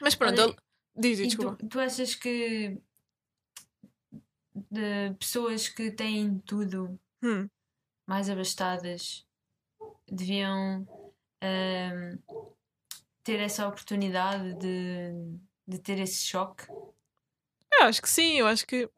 [0.00, 0.56] Mas pronto, Olha, eu-
[0.96, 1.66] diz, diz, E tu, desculpa.
[1.70, 2.76] tu achas que
[4.54, 7.48] de pessoas que têm tudo Hum.
[8.06, 9.26] mais abastadas
[10.10, 10.86] deviam
[11.42, 12.18] ahm,
[13.22, 16.66] ter essa oportunidade de, de ter esse choque?
[17.80, 18.88] Eu acho que sim, eu acho que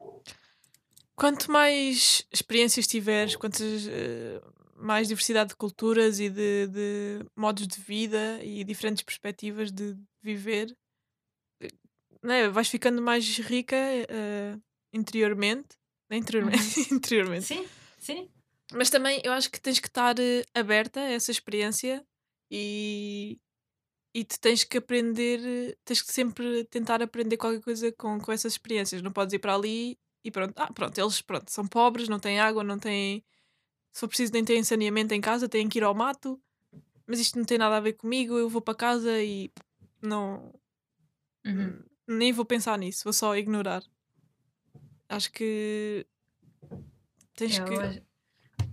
[1.15, 4.41] quanto mais experiências tiveres, quantas eh,
[4.75, 10.75] mais diversidade de culturas e de, de modos de vida e diferentes perspectivas de viver,
[11.61, 11.69] eh,
[12.23, 14.57] né, vais ficando mais rica eh,
[14.97, 15.77] interiormente.
[16.09, 17.45] né, Interiormente, interiormente.
[17.45, 17.65] Sim,
[17.97, 18.29] sim.
[18.73, 22.05] Mas também eu acho que tens que estar eh, aberta a essa experiência
[22.51, 23.39] e,
[24.13, 28.53] e tu tens que aprender, tens que sempre tentar aprender qualquer coisa com, com essas
[28.53, 29.01] experiências.
[29.01, 30.53] Não podes ir para ali e pronto.
[30.57, 33.23] Ah, pronto, eles pronto, são pobres, não têm água, não têm.
[33.93, 36.39] Se for preciso, nem têm saneamento em casa, têm que ir ao mato.
[37.07, 39.49] Mas isto não tem nada a ver comigo, eu vou para casa e
[40.01, 40.53] não.
[41.45, 41.81] Uhum.
[42.05, 43.81] Nem vou pensar nisso, vou só ignorar.
[45.09, 46.05] Acho que.
[47.35, 47.73] Tens Eu que.
[47.75, 48.01] acho,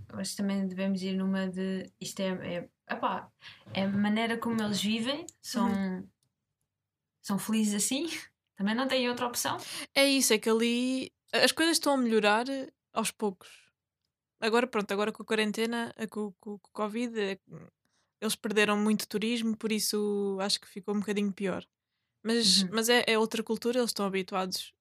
[0.09, 1.91] eu acho que também devemos ir numa de.
[1.99, 2.55] Isto é.
[2.57, 3.31] é epá,
[3.73, 6.07] é a maneira como eles vivem, são, Uhum.
[7.21, 8.05] são felizes assim,
[8.55, 9.57] também não têm outra opção.
[9.93, 13.49] É isso, é que ali as coisas estão a melhorar eh, aos poucos.
[14.39, 17.39] Agora, pronto, agora com a quarentena, eh, com, com- com o Covid, eh,
[18.21, 21.65] eles perderam muito turismo, por isso acho que ficou um bocadinho pior.
[22.23, 22.69] Mas, Uhum.
[22.73, 24.73] mas é, é outra cultura, eles estão habituados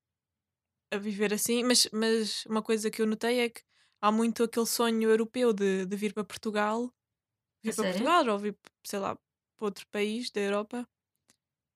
[0.92, 1.62] a viver assim.
[1.64, 3.62] Mas, mas uma coisa que eu notei é que
[4.01, 6.92] há muito aquele sonho europeu de, de vir para Portugal,
[7.64, 7.87] vir para sério?
[7.87, 9.16] Portugal ou vir, sei lá,
[9.57, 10.88] para outro país da Europa,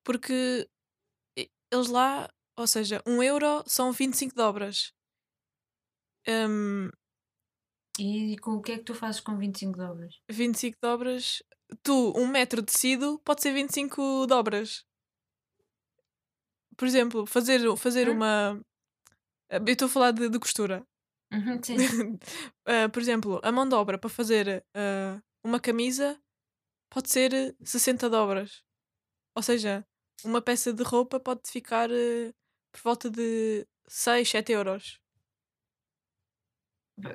[0.05, 0.69] porque
[1.71, 4.93] eles lá, ou seja, um euro são 25 dobras.
[6.27, 6.91] Hum,
[7.99, 10.15] E com o que é que tu fazes com 25 dobras?
[10.31, 11.43] 25 dobras.
[11.83, 14.85] Tu, um metro de tecido pode ser 25 dobras.
[16.77, 18.61] Por exemplo, fazer, fazer uma.
[19.51, 20.87] Eu estou a falar de, de costura.
[21.33, 21.77] Uhum, sim.
[22.67, 26.21] Ah, por exemplo, a mão de obra para fazer ah, uma camisa
[26.91, 28.63] pode ser 60 dobras.
[29.35, 29.87] Ou seja,
[30.25, 32.33] uma peça de roupa pode ficar eh,
[32.73, 35.01] por volta de 6, 7 euros.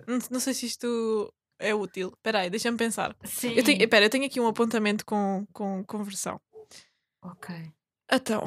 [0.08, 2.10] Não, não sei se isto é útil.
[2.15, 3.15] Espera aí, deixa-me pensar.
[3.26, 3.54] Sim.
[3.54, 6.39] Eu tenho, espera, eu tenho aqui um apontamento com, com conversão.
[7.22, 7.54] Ok.
[8.12, 8.41] Então,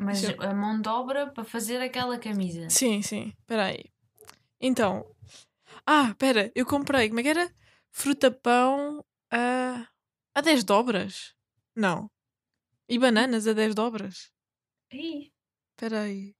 [0.00, 2.68] Mas Deixa a mão de obra para fazer aquela camisa.
[2.70, 3.84] sim, sim, espera aí.
[4.60, 5.04] Então,
[5.86, 7.54] ah, espera, eu comprei, como é que era?
[7.90, 9.86] Fruta-pão a,
[10.34, 11.34] a 10 dobras?
[11.76, 12.10] Não.
[12.88, 14.30] E bananas a 10 dobras?
[14.92, 15.30] Ih,
[15.72, 16.34] Espera aí.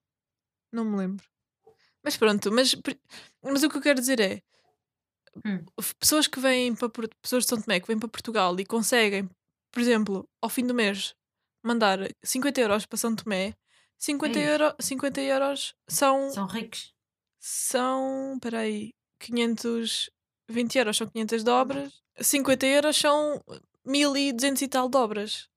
[0.72, 1.24] Não me lembro.
[2.02, 2.74] Mas pronto, mas,
[3.42, 4.42] mas o que eu quero dizer é.
[5.46, 5.64] Hum.
[5.98, 6.88] pessoas que vêm para
[7.22, 9.30] pessoas de São Tomé que vêm para Portugal e conseguem,
[9.70, 11.14] por exemplo, ao fim do mês,
[11.62, 13.54] mandar 50 euros para São Tomé,
[13.98, 14.48] 50, Ei.
[14.48, 16.30] euro, 50 euros são.
[16.30, 16.94] São ricos.
[17.38, 18.38] São.
[18.40, 18.94] Peraí.
[19.18, 21.92] 520 euros são 500 dobras.
[22.20, 23.42] 50 euros são
[23.84, 25.48] 1200 e tal dobras.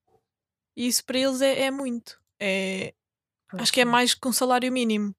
[0.75, 2.19] E isso para eles é, é muito.
[2.39, 2.93] É,
[3.53, 5.15] acho que é mais que um salário mínimo.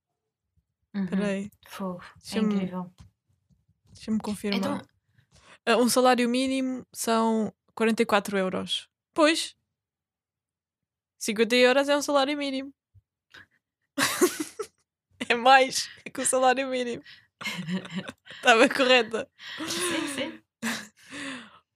[0.95, 1.07] Uhum.
[1.07, 1.51] Peraí.
[1.67, 2.03] Fogo.
[2.35, 2.91] É incrível.
[3.93, 4.59] deixa-me confirmar.
[4.59, 4.81] Então,
[5.67, 8.89] Ah, Um salário mínimo são 44 euros.
[9.15, 9.57] Pois.
[11.25, 12.71] 50 euros é um salário mínimo.
[15.29, 17.03] é mais que o salário mínimo.
[18.31, 19.27] Estava correta.
[19.67, 20.41] sim, sim.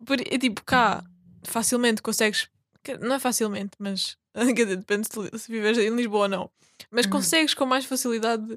[0.04, 1.02] Por, é tipo, cá
[1.44, 2.48] facilmente consegues.
[3.00, 6.50] Não é facilmente, mas depende se, se vives em Lisboa ou não.
[6.90, 7.12] Mas Uhum.
[7.12, 8.56] consegues com mais facilidade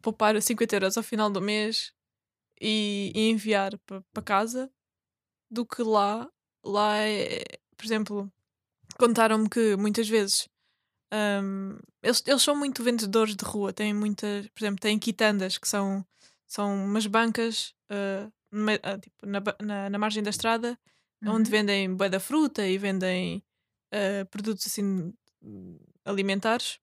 [0.00, 1.92] poupar 50 euros ao final do mês
[2.60, 3.76] e, e enviar
[4.12, 4.70] para casa
[5.50, 6.28] do que lá.
[6.64, 7.42] Lá é,
[7.76, 8.32] por exemplo,
[8.98, 10.48] contaram-me que muitas vezes
[11.42, 15.68] hum, eles, eles são muito vendedores de rua, têm muitas, por exemplo, têm quitandas que
[15.68, 16.04] são,
[16.46, 20.78] são umas bancas ah, tipo, na, na, na margem da estrada
[21.26, 21.58] onde Uhum.
[21.58, 23.42] vendem bué da fruta e vendem
[23.92, 25.12] ah, produtos assim
[26.04, 26.78] alimentares.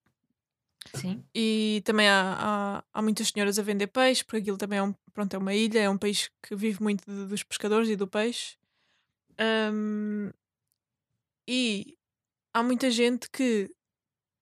[0.93, 1.23] Sim.
[1.33, 4.93] E também há, há, há muitas senhoras a vender peixe, porque aquilo também é, um,
[5.13, 8.07] pronto, é uma ilha, é um país que vive muito de- dos pescadores e do
[8.07, 8.55] peixe.
[9.39, 10.31] Ahm,
[11.47, 11.97] e
[12.55, 13.69] há muita gente que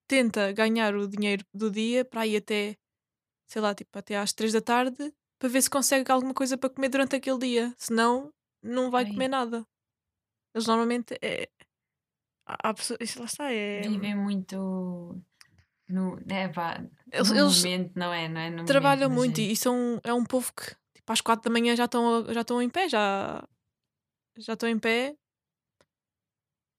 [0.07, 2.77] tenta ganhar o dinheiro do dia para ir até,
[3.47, 6.69] sei lá, tipo, até às três da tarde para ver se consegue alguma coisa para
[6.69, 7.73] comer durante aquele dia.
[7.75, 9.11] Senão, não vai Ai.
[9.11, 9.65] comer nada.
[10.53, 11.49] Eles normalmente é.
[12.45, 12.99] Há, há pessoas.
[13.01, 13.81] Isso lá está, é.
[13.81, 15.19] Vivem muito
[15.89, 18.29] no, é, pá, Eles, no eles momento, não é?
[18.29, 18.49] Não é?
[18.51, 21.51] No trabalham momento, muito é- e são, é um povo que tipo, às quatro da
[21.51, 23.43] manhã já estão já estão em pé, já
[24.37, 25.15] já estão em pé.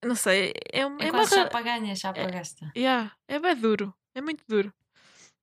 [0.05, 2.71] Não sei, é, um- É, é uma quase ra- chapa ganha, chapa é- gasta.
[2.77, 4.73] Yeah, é bem duro, é muito duro.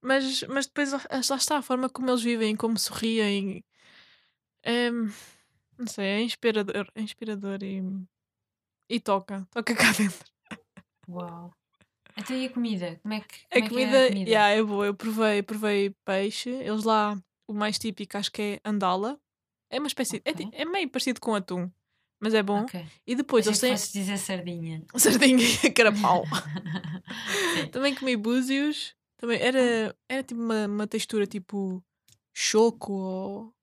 [0.01, 3.63] Mas, mas depois lá lá está a forma como eles vivem, como sorriem.
[4.63, 7.81] É, não sei, é inspirador, é inspirador e,
[8.89, 10.25] e toca, toca cá dentro.
[11.07, 11.51] Uau.
[12.17, 12.99] Então e a comida?
[13.01, 14.29] Como é que, A como é, que comida, é a comida?
[14.29, 14.85] yeah, é boa.
[14.85, 16.49] Eu provei, provei peixe.
[16.49, 19.19] Eles lá, o mais típico acho que é andala.
[19.69, 20.59] É uma espécie, é, ti- Ok.
[20.59, 21.71] é meio parecido com atum,
[22.21, 22.63] mas é bom.
[22.63, 22.85] Ok.
[23.07, 24.83] E depois eles que têm fosses dizer sardinha.
[24.95, 26.23] sardinha e carapau.
[27.71, 28.95] Também comi búzios.
[29.17, 31.83] Também era, era tipo uma, uma textura tipo
[32.33, 33.53] choco ou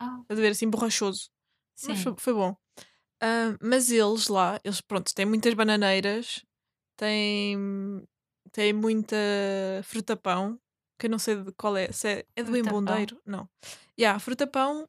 [0.00, 1.30] Ah, a ver assim borrachoso.
[1.74, 1.88] sim.
[1.88, 2.56] Mas foi, foi bom.
[3.20, 6.44] Ah, mas eles lá, eles pronto, têm muitas bananeiras,
[6.96, 7.58] têm,
[8.52, 9.16] têm muita
[9.82, 10.58] fruta-pão,
[10.98, 13.48] que eu não sei de qual é, se é, é do embondeiro, não.
[13.98, 14.86] Yeah, fruta-pão,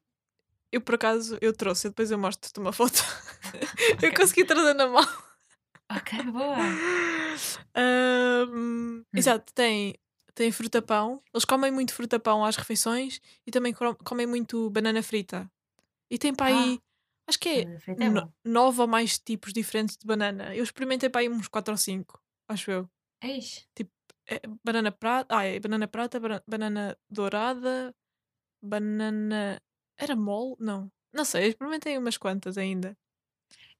[0.72, 3.02] eu por acaso eu trouxe, depois eu mostro-te uma foto.
[4.02, 4.16] eu Ok.
[4.16, 5.04] consegui trazer na mão.
[5.92, 6.56] Ok, boa.
[7.74, 9.94] Ahm, Exato, tem,
[10.34, 11.22] tem fruta-pão.
[11.32, 15.50] Eles comem muito fruta-pão às refeições e também comem muito banana frita.
[16.10, 16.80] E tem para aí,
[17.28, 18.10] acho que é é
[18.44, 20.54] nove ou mais tipos diferentes de banana.
[20.54, 22.90] Eu experimentei para aí uns quatro ou cinco, acho eu.
[23.22, 23.66] Eis.
[24.28, 27.92] É banana prata, ah, é banana prata, bana- banana dourada,
[28.62, 29.60] banana.
[30.00, 30.56] Era mole?
[30.58, 30.90] Não.
[31.12, 32.96] Não sei, experimentei umas quantas ainda.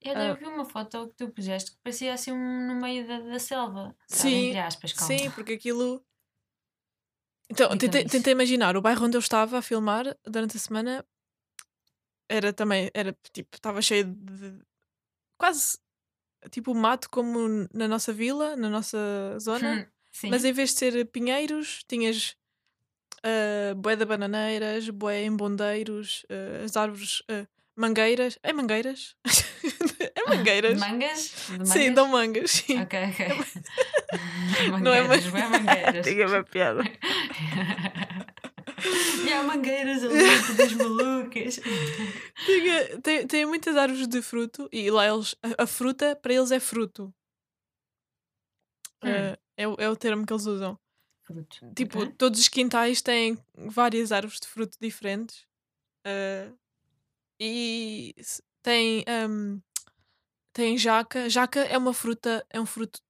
[0.03, 0.33] Eu Ah.
[0.35, 3.95] vi uma foto que tu puseste que parecia assim no meio da, da selva.
[4.09, 4.31] Sabe?
[4.31, 5.19] Sim, Entre aspas, calma.
[5.19, 6.05] Sim, porque aquilo.
[7.51, 11.05] Então, tentei, tentei imaginar o bairro onde eu estava a filmar durante a semana
[12.29, 14.61] era também, era tipo, estava cheio de
[15.37, 15.77] quase
[16.51, 18.99] tipo mato como na nossa vila, na nossa
[19.41, 20.31] zona, Hum, Sim.
[20.31, 22.37] mas em vez de ser pinheiros, tinhas
[23.27, 28.39] uh, bué de bananeiras, bué embondeiros, uh, as árvores, uh, mangueiras.
[28.43, 29.17] É mangueiras?
[30.15, 30.79] é mangueiras?
[30.79, 31.33] Mangas?
[31.51, 31.69] Mangas?
[31.69, 32.81] Sim, dão mangas, sim.
[32.81, 33.27] Ok, ok.
[34.83, 36.07] Não é mangueiras, man- bué mangueiras.
[36.07, 36.83] Tinha uma piada.
[39.27, 41.61] e há mangueiras ali, todas malucas.
[42.47, 46.51] Tinha- tem, tem muitas árvores de fruto e lá eles, a, a fruta para eles
[46.51, 47.13] é fruto.
[49.03, 49.09] Hum.
[49.09, 50.79] Eh, é, é o termo que eles usam.
[51.33, 51.61] Frutos.
[51.77, 52.15] Tipo, ok?
[52.19, 55.47] todos os quintais têm várias árvores de fruto diferentes.
[56.05, 56.51] eh,
[57.39, 58.15] e
[58.63, 59.61] tem, ahm,
[60.53, 61.29] tem jaca.
[61.29, 63.01] Jaca é uma fruta, é um fruto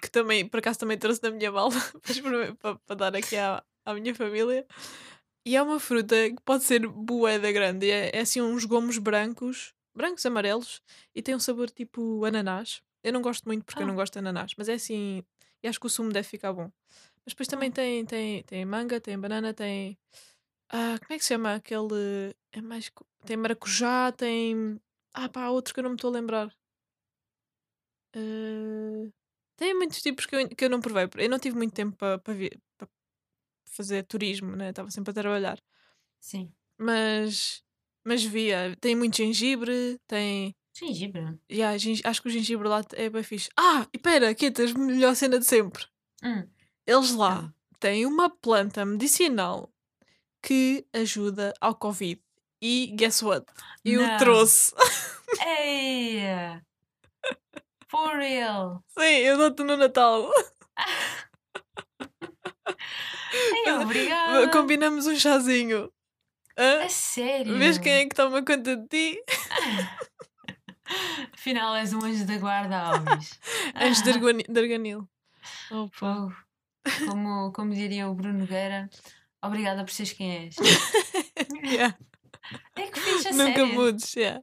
[0.00, 1.70] que também, por acaso, também trouxe da minha mala
[2.60, 4.64] para, para, dar aqui à, à minha família.
[5.44, 7.90] E é uma fruta que pode ser bué da grande.
[7.90, 10.80] É, é assim uns gomos brancos, brancos amarelos,
[11.14, 12.80] e tem um sabor tipo ananás.
[13.02, 13.88] Eu não gosto muito porque eu Ah.
[13.88, 15.24] não gosto de ananás, mas é assim.
[15.62, 16.70] E acho que o sumo deve ficar bom.
[17.28, 19.98] Mas depois também tem, tem, tem manga, tem banana, tem.
[20.70, 22.34] Ah, como é que se chama aquele.
[22.50, 22.90] É mais.
[23.26, 24.80] Tem maracujá, tem.
[25.12, 26.50] Ah, pá, há outro que eu não me estou a lembrar.
[28.14, 29.10] Ah,
[29.56, 31.06] tem muitos tipos que eu, que eu não provei.
[31.18, 32.34] Eu não tive muito tempo para para
[33.66, 34.70] fazer turismo, né?
[34.70, 35.58] Estava sempre a trabalhar.
[36.18, 36.50] Sim.
[36.78, 37.62] Mas.
[38.04, 38.74] Mas via.
[38.80, 40.56] Tem muito gengibre, tem.
[40.74, 41.38] Gengibre.
[41.52, 43.50] Yeah, gen- acho que o gengibre lá é bem fixe.
[43.54, 45.84] Ah, e pera, Quetas, melhor cena de sempre.
[46.24, 46.48] Hum.
[46.88, 47.52] Eles lá Hum.
[47.78, 49.70] têm uma planta medicinal
[50.42, 52.18] que ajuda ao Covid.
[52.62, 53.44] E guess what?
[53.84, 54.16] Eu Não.
[54.16, 54.74] trouxe.
[55.46, 56.22] Ei!
[57.88, 58.82] For real!
[58.88, 60.30] Sim, eu dou-te no Natal.
[63.32, 64.50] Ei, obrigada!
[64.50, 65.92] Combinamos um chazinho.
[66.56, 67.56] A sério?
[67.58, 69.22] Vês quem é que toma conta de ti?
[71.34, 73.38] Afinal, és um anjo da guarda, Alves.
[73.76, 75.06] Antes de de Arganil.
[75.70, 75.90] Opa.
[75.92, 76.47] Fogo.
[77.06, 78.88] Como, como diria o Bruno Nogueira,
[79.42, 80.56] obrigada por seres quem és.
[81.64, 81.96] Yeah,
[82.76, 83.74] É que fixe, a Nunca sério.
[83.74, 84.14] mudes.
[84.16, 84.42] yeah.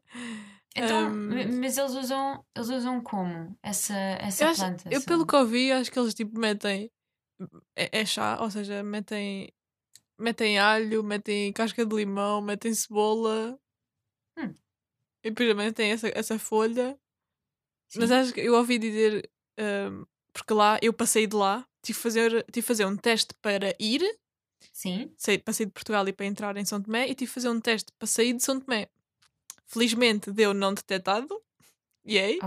[0.75, 4.89] Então, Um, ma- mas eles usam, eles usam como essa, essa Eu, acho- planta?
[4.89, 6.91] eu essa- pelo que ouvi, acho que eles tipo metem.
[7.75, 9.51] É, é chá, ou seja, metem.
[10.17, 13.60] Metem alho, metem casca de limão, metem cebola.
[14.38, 14.53] Hum.
[15.23, 16.97] E depois metem essa, essa folha.
[17.97, 18.15] Mas Sim.
[18.15, 19.29] acho que eu ouvi dizer.
[19.60, 23.76] hum, porque lá, eu passei de lá, tive que fazer, tive fazer um teste para
[23.80, 24.02] ir,
[24.71, 25.13] Sim.
[25.17, 27.62] saí, passei de Portugal e para entrar em São Tomé, e tive que fazer um
[27.62, 28.89] teste para sair de São Tomé.
[29.67, 31.28] Felizmente deu não detectado.
[32.08, 32.39] Yay.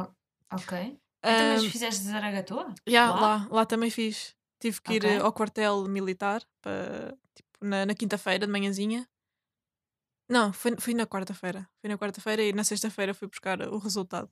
[0.53, 0.79] Ok.
[1.23, 2.75] Então, mas fizeste Zaragatua?
[2.89, 3.21] Yeah, Lá?
[3.21, 3.49] lá?
[3.51, 4.37] lá, também fiz.
[4.61, 5.11] Tive que ir Ok.
[5.11, 9.09] eh, ao quartel militar para, tipo, na, na quinta-feira de manhãzinha.
[10.29, 11.69] Não, foi, foi na quarta-feira.
[11.81, 14.31] Foi na quarta-feira e na sexta-feira fui buscar o resultado.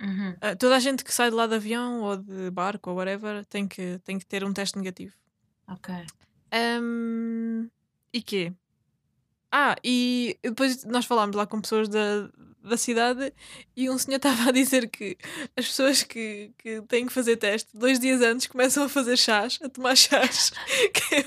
[0.00, 0.34] Uhum.
[0.40, 3.44] Ah, toda a gente que sai de lá de avião ou de barco ou whatever
[3.46, 5.14] tem que, tem que ter um teste negativo.
[5.68, 5.94] Ok.
[6.52, 7.68] Ahm,
[8.12, 8.52] e quê?
[9.52, 12.30] Ah, e depois nós falámos lá com pessoas da,
[12.62, 13.32] da cidade
[13.76, 15.18] e um senhor estava a dizer que
[15.56, 19.58] as pessoas que, que têm que fazer teste dois dias antes começam a fazer chás,
[19.62, 20.50] a tomar chás,
[20.94, 21.24] que é,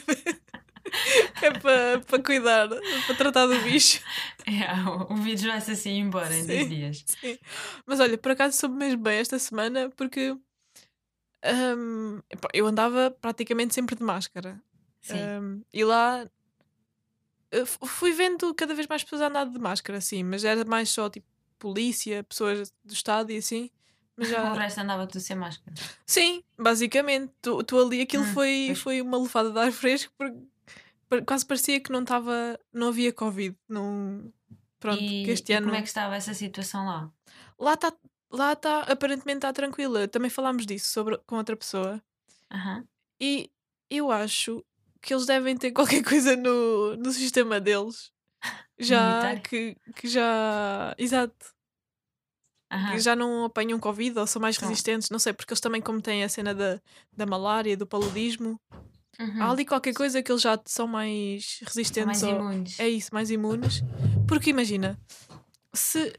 [1.41, 4.01] é para, para cuidar, para tratar do bicho.
[4.47, 6.67] Yeah, o, o vídeo vai-se assim embora em dois Sim.
[6.69, 7.03] dias.
[7.07, 7.37] Sim.
[7.85, 10.35] Mas olha, por acaso soube mesmo bem esta semana porque
[12.29, 14.61] epá, eu andava praticamente sempre de máscara.
[15.01, 15.17] Sim.
[15.41, 16.27] Um, e lá
[17.65, 21.09] fui vendo cada vez mais pessoas a andar de máscara, assim, mas era mais só
[21.09, 21.27] tipo
[21.59, 23.69] polícia, pessoas do Estado e assim.
[24.17, 24.53] Mas O já.
[24.53, 25.75] resto andava tudo sem máscara.
[26.05, 28.79] Sim, basicamente, tu, tu ali aquilo Hum, foi, pois.
[28.79, 30.37] foi uma lefada de ar fresco porque
[31.21, 32.59] quase parecia que não estava.
[32.73, 33.55] não havia Covid.
[33.67, 34.31] Não,
[34.79, 35.67] pronto, e, este e ano.
[35.67, 37.11] como é que estava essa situação lá?
[37.59, 37.93] Lá está,
[38.31, 40.07] lá tá, aparentemente está tranquila.
[40.07, 42.01] Também falámos disso sobre, com outra pessoa.
[42.51, 42.85] Aham.
[43.19, 43.49] E
[43.89, 44.63] eu acho
[45.01, 48.11] que eles devem ter qualquer coisa no, no sistema deles.
[48.79, 50.95] Já que, que já.
[50.97, 51.53] Exato.
[52.71, 52.91] Aham.
[52.91, 55.11] Que já não apanham Covid ou são mais resistentes.
[55.11, 56.81] Não sei, porque eles também, como têm a cena da,
[57.15, 58.59] da malária, do paludismo,
[59.19, 59.43] Uhum.
[59.43, 62.05] há ali qualquer coisa que eles já são mais São resistentes.
[62.21, 62.79] mais ao- imunes.
[62.79, 63.81] É isso, mais imunes.
[64.27, 64.99] Porque imagina,
[65.73, 66.13] se.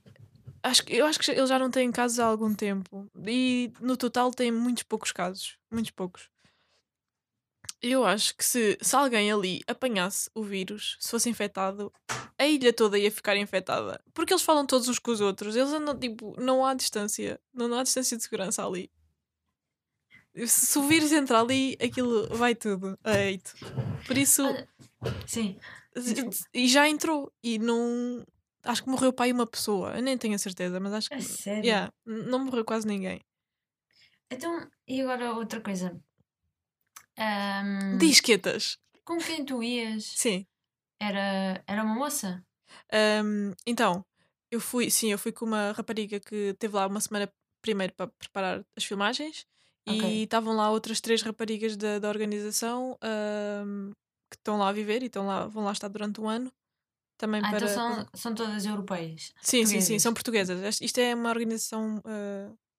[0.63, 3.07] Acho, eu acho que eles já não têm casos há algum tempo.
[3.27, 5.59] E no total têm muitos poucos casos.
[5.71, 6.31] Muitos poucos.
[7.83, 11.93] Eu acho que se, se alguém ali apanhasse o vírus, se fosse infectado,
[12.39, 14.01] a ilha toda ia ficar infectada.
[14.15, 15.55] Porque eles falam todos uns com os outros.
[15.55, 17.39] Eles andam tipo, não há distância.
[17.53, 18.91] Não há distância de segurança ali.
[20.47, 22.99] Se o vírus entrar ali, aquilo vai tudo.
[23.05, 23.55] a eito.
[24.07, 24.45] Por isso.
[24.45, 24.69] Olha,
[25.27, 25.59] Sim.
[26.53, 27.33] E já entrou.
[27.43, 28.25] E não.
[28.63, 29.95] Acho que morreu aí uma pessoa.
[29.97, 31.15] Eu nem tenho a certeza, mas acho que.
[31.15, 31.65] A sério?
[31.65, 33.21] Yeah, não morreu quase ninguém.
[34.31, 36.01] Então, e agora outra coisa.
[37.17, 38.79] Ahm, Disquetas.
[39.05, 40.05] Com quem tu ias?
[40.05, 40.47] Sim.
[40.99, 42.45] Era, era uma moça?
[42.93, 44.05] Ahm, então,
[44.51, 44.91] eu fui.
[44.91, 48.85] Sim, eu fui com uma rapariga que teve lá uma semana primeiro para preparar as
[48.85, 49.47] filmagens.
[49.87, 50.05] Ok.
[50.05, 53.91] E estavam lá outras três raparigas da, da organização ahm,
[54.31, 56.53] que estão lá a viver e estão lá, vão lá estar durante um ano.
[57.19, 57.67] Também Ah, para.
[57.67, 59.33] então são, são todas europeias.
[59.41, 60.81] Sim, sim, sim, são portuguesas.
[60.81, 62.03] Isto é uma organização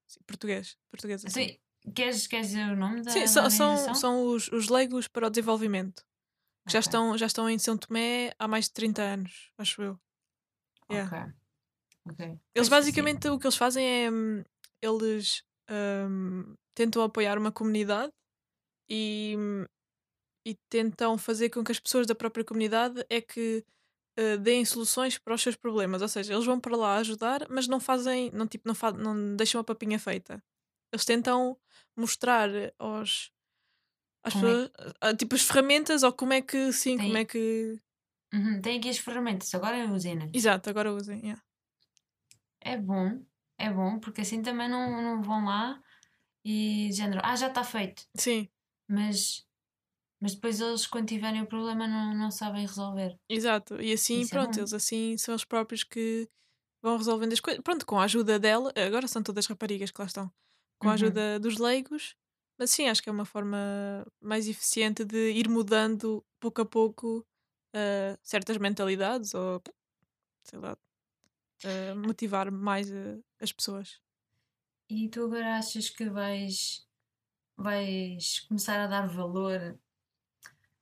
[0.07, 1.27] sim, português, portuguesa.
[1.29, 1.57] sim.
[1.81, 3.93] Então, queres, queres dizer o nome da, Sim, são, organização?
[3.93, 6.03] são, são os, os leigos para o desenvolvimento.
[6.65, 6.87] Que já, Ok.
[6.87, 9.99] estão, já estão em São Tomé há mais de 30 anos, acho eu.
[10.89, 11.05] yeah.
[11.05, 11.33] Ok.
[12.05, 12.39] Ok.
[12.55, 14.43] Eles basicamente o que eles fazem é hum,
[14.81, 18.11] eles hum, tentam apoiar uma comunidade
[18.89, 19.35] e,
[20.47, 23.63] e tentam fazer com que as pessoas da própria comunidade é que
[24.19, 26.01] uh, deem soluções para os seus problemas.
[26.01, 29.35] Ou seja, eles vão para lá ajudar, mas não fazem, não, tipo, não, fa não
[29.35, 30.43] deixam a papinha feita.
[30.93, 31.57] Eles tentam
[31.97, 32.49] mostrar
[32.79, 33.31] aos
[34.23, 37.17] às Como é pessoas ah, tipo as ferramentas ou como é que sim, Tem- como
[37.17, 37.79] é que
[38.33, 40.31] Uhum, tem aqui as ferramentas, agora usem-nas.
[40.33, 41.19] Exato, agora usem.
[41.21, 41.41] yeah.
[42.59, 43.25] É bom,
[43.57, 45.81] é bom, porque assim também não, não vão lá
[46.45, 48.07] e género, ah, já está feito.
[48.17, 48.49] Sim,
[48.89, 49.47] Mas,
[50.21, 53.19] mas depois eles, quando tiverem o problema, não, não sabem resolver.
[53.29, 53.81] exato.
[53.81, 54.59] E assim, Isso é pronto, bom.
[54.59, 56.29] eles assim são os próprios que
[56.83, 57.63] vão resolvendo as coisas.
[57.63, 60.31] Pronto, com a ajuda dela, agora são todas raparigas que lá estão,
[60.79, 60.93] com a Uhum.
[60.93, 62.15] ajuda dos leigos.
[62.59, 67.25] Mas sim, acho que é uma forma mais eficiente de ir mudando pouco a pouco
[67.75, 69.61] ah, certas mentalidades ou
[70.45, 70.77] sei lá,
[71.65, 73.99] ah, motivar mais ah, as pessoas.
[74.89, 76.85] E tu agora achas que vais,
[77.57, 79.79] vais começar a dar valor,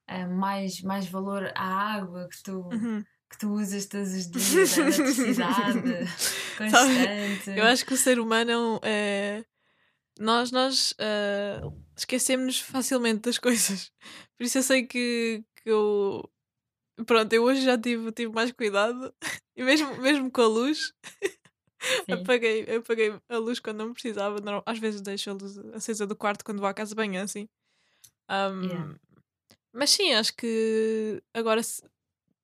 [0.07, 3.03] a mais, mais valor à água que tu, Uhum.
[3.29, 5.79] que tu usas todos os dias, à eletricidade
[6.57, 7.49] constante.
[7.57, 9.45] Eu acho que o ser humano é.
[10.19, 11.61] Nós, nós ah,
[11.97, 13.91] esquecemos facilmente das coisas.
[14.37, 16.29] Por isso eu sei que, que eu.
[17.07, 19.11] Pronto, eu hoje já tive, tive mais cuidado.
[19.55, 20.93] E mesmo, mesmo com a luz.
[22.11, 24.39] apaguei, apaguei a luz quando não precisava.
[24.41, 27.21] Não, às vezes deixo a luz acesa do quarto quando vou à casa de banho,
[27.21, 27.47] assim.
[28.29, 28.99] Ahm, Yeah.
[29.73, 31.61] Mas sim, acho que agora,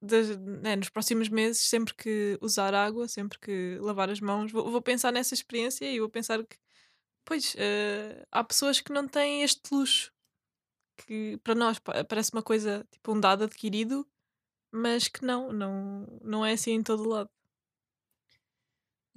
[0.01, 4.69] das- né, nos próximos meses, sempre que usar água, sempre que lavar as mãos, vou,
[4.71, 6.57] vou pensar nessa experiência e vou pensar que,
[7.25, 10.11] pois, eh, há pessoas que não têm este luxo,
[11.05, 14.07] que para nós pa- parece uma coisa, tipo um dado adquirido,
[14.73, 17.29] mas que não, não, não é assim em todo lado.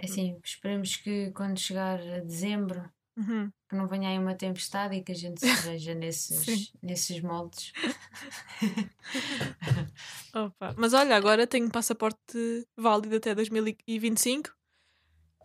[0.03, 3.53] É assim, esperemos que quando chegar a dezembro Uhum.
[3.69, 7.73] que não venha aí uma tempestade e que a gente se veja nesses, nesses moldes.
[10.35, 10.75] Opa.
[10.77, 14.51] Mas olha, agora tenho passaporte válido até 2025.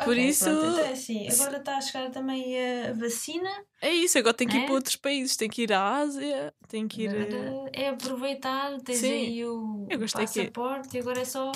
[0.03, 2.55] Por Ok, isso- pronto, então é assim, agora está a chegar também
[2.87, 3.49] a vacina.
[3.81, 4.65] É isso, agora tenho que ir É?
[4.65, 7.15] para outros países, tenho que ir à Ásia, tenho que ir.
[7.15, 11.25] eh, Agora é aproveitar, tens Sim, aí o eu gostei que- passaporte e agora é
[11.25, 11.51] só.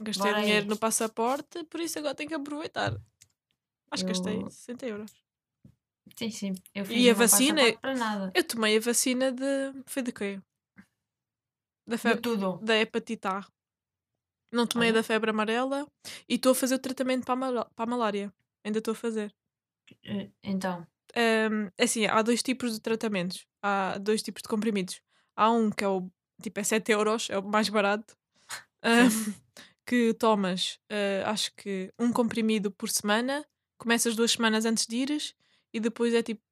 [0.00, 0.42] Gastei aí.
[0.42, 2.96] dinheiro no passaporte, por isso agora tenho que aproveitar.
[3.90, 5.12] Acho que gastei Eu- 60 euros.
[6.16, 6.54] Sim, sim.
[6.74, 7.54] Eu fiz E a o meu vacina?
[7.56, 8.32] passaporte para nada.
[8.34, 9.44] Eu tomei a vacina de.
[9.86, 10.40] Foi de quê?
[11.86, 12.58] Da, De febre, tudo.
[12.62, 13.44] da hepatite A.
[14.52, 15.00] Não tomei a Olha.
[15.00, 15.86] da febre amarela
[16.28, 18.32] e estou a fazer o tratamento para a, mala- para a malária.
[18.64, 19.34] Ainda estou a fazer.
[20.04, 20.86] Eh, Então,
[21.16, 23.46] Ahm, assim, há dois tipos de tratamentos.
[23.62, 25.00] Há dois tipos de comprimidos.
[25.36, 26.10] Há um que é o
[26.42, 28.16] tipo é 7 euros, é o mais barato.
[28.82, 29.08] ahm,
[29.88, 33.46] que tomas, ah, acho que um comprimido por semana,
[33.78, 35.34] começas duas semanas antes de ires
[35.72, 36.42] e depois é tipo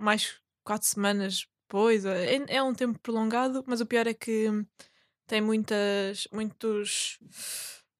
[0.00, 2.04] mais quatro semanas depois.
[2.06, 4.48] É, é um tempo prolongado, mas o pior é que
[5.26, 7.18] tem muitas, muitos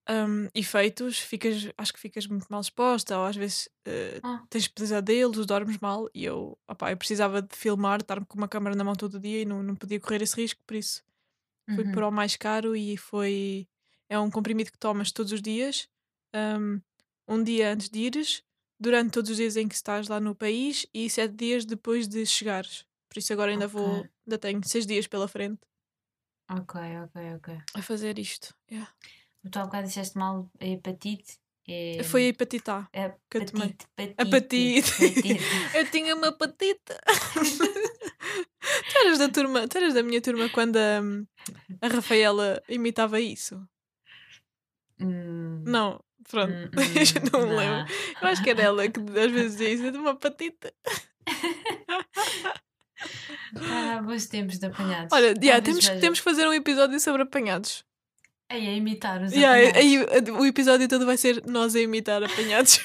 [0.09, 1.19] ahm, efeitos.
[1.19, 4.47] Ficas, acho que ficas muito mal exposta, ou às vezes ah, Ah.
[4.51, 6.09] tens pesadelos, dormes mal.
[6.15, 9.21] E eu, opá, eu precisava de filmar, estar com uma câmera na mão todo o
[9.21, 11.03] dia e não, não podia correr esse risco, por isso
[11.75, 11.93] fui uhum.
[11.93, 13.69] por ao mais caro e foi.
[14.09, 15.89] É um comprimido que tomas todos os dias,
[16.35, 16.81] um,
[17.27, 18.43] um dia antes de ires,
[18.81, 22.25] durante todos os dias em que estás lá no país e sete dias depois de
[22.25, 22.87] chegares.
[23.09, 24.01] Por isso agora ainda vou.
[24.01, 24.11] Ok.
[24.27, 25.61] Ainda tenho seis dias pela frente
[26.51, 27.59] Ok, ok, ok.
[27.75, 28.55] a fazer isto.
[28.71, 28.91] Yeah.
[29.51, 31.39] Tu há bocado disseste mal a hepatite.
[31.67, 32.03] É...
[32.03, 32.89] Foi a hepatite A.
[32.95, 33.77] a que eu tomei.
[33.99, 34.15] Hepatite.
[34.19, 34.91] hepatite.
[35.77, 36.81] Eu tinha uma hepatite.
[38.91, 41.01] tu eras da turma, tu eras da minha turma quando a,
[41.83, 43.63] a Rafaela imitava isso?
[45.01, 46.53] Hum, Não, pronto.
[46.53, 47.93] hum, Eu já não me hum, lembro.
[48.21, 50.73] Eu acho que era ela que às vezes dizia isso, eu tenho uma hepatite.
[53.71, 55.13] Ah, bons tempos de apanhados.
[55.13, 57.85] Olha, yeah, Talvez temos, temos que fazer um episódio sobre apanhados.
[58.51, 59.79] Aí a imitar os Yeah, apanhados.
[59.79, 62.81] aí o- o episódio todo vai ser nós a imitar apanhados.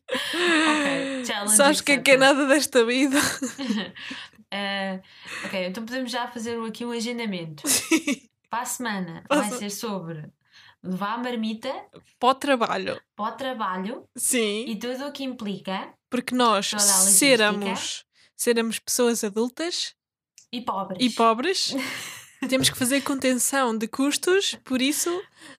[0.00, 3.18] Ok, challenge Sabes que é que é nada desta vida?
[4.52, 5.00] Eh,
[5.44, 7.62] ok, então podemos já fazer aqui um agendamento.
[8.50, 10.28] Para a semana vai se- ser sobre
[10.82, 11.72] levar a marmita
[12.18, 13.00] Para o trabalho.
[13.16, 18.04] para o trabalho Sim, e tudo o que implica porque nós seramos,
[18.36, 19.94] seramos pessoas adultas
[20.52, 20.98] e pobres.
[21.00, 21.74] e pobres.
[22.48, 25.10] Temos que fazer contenção de custos, por isso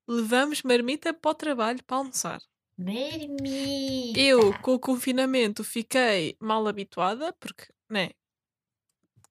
[0.08, 2.42] levamos marmita para o trabalho para almoçar.
[2.78, 4.20] Marmita.
[4.20, 8.10] Eu, com o confinamento, fiquei mal habituada, porque, né,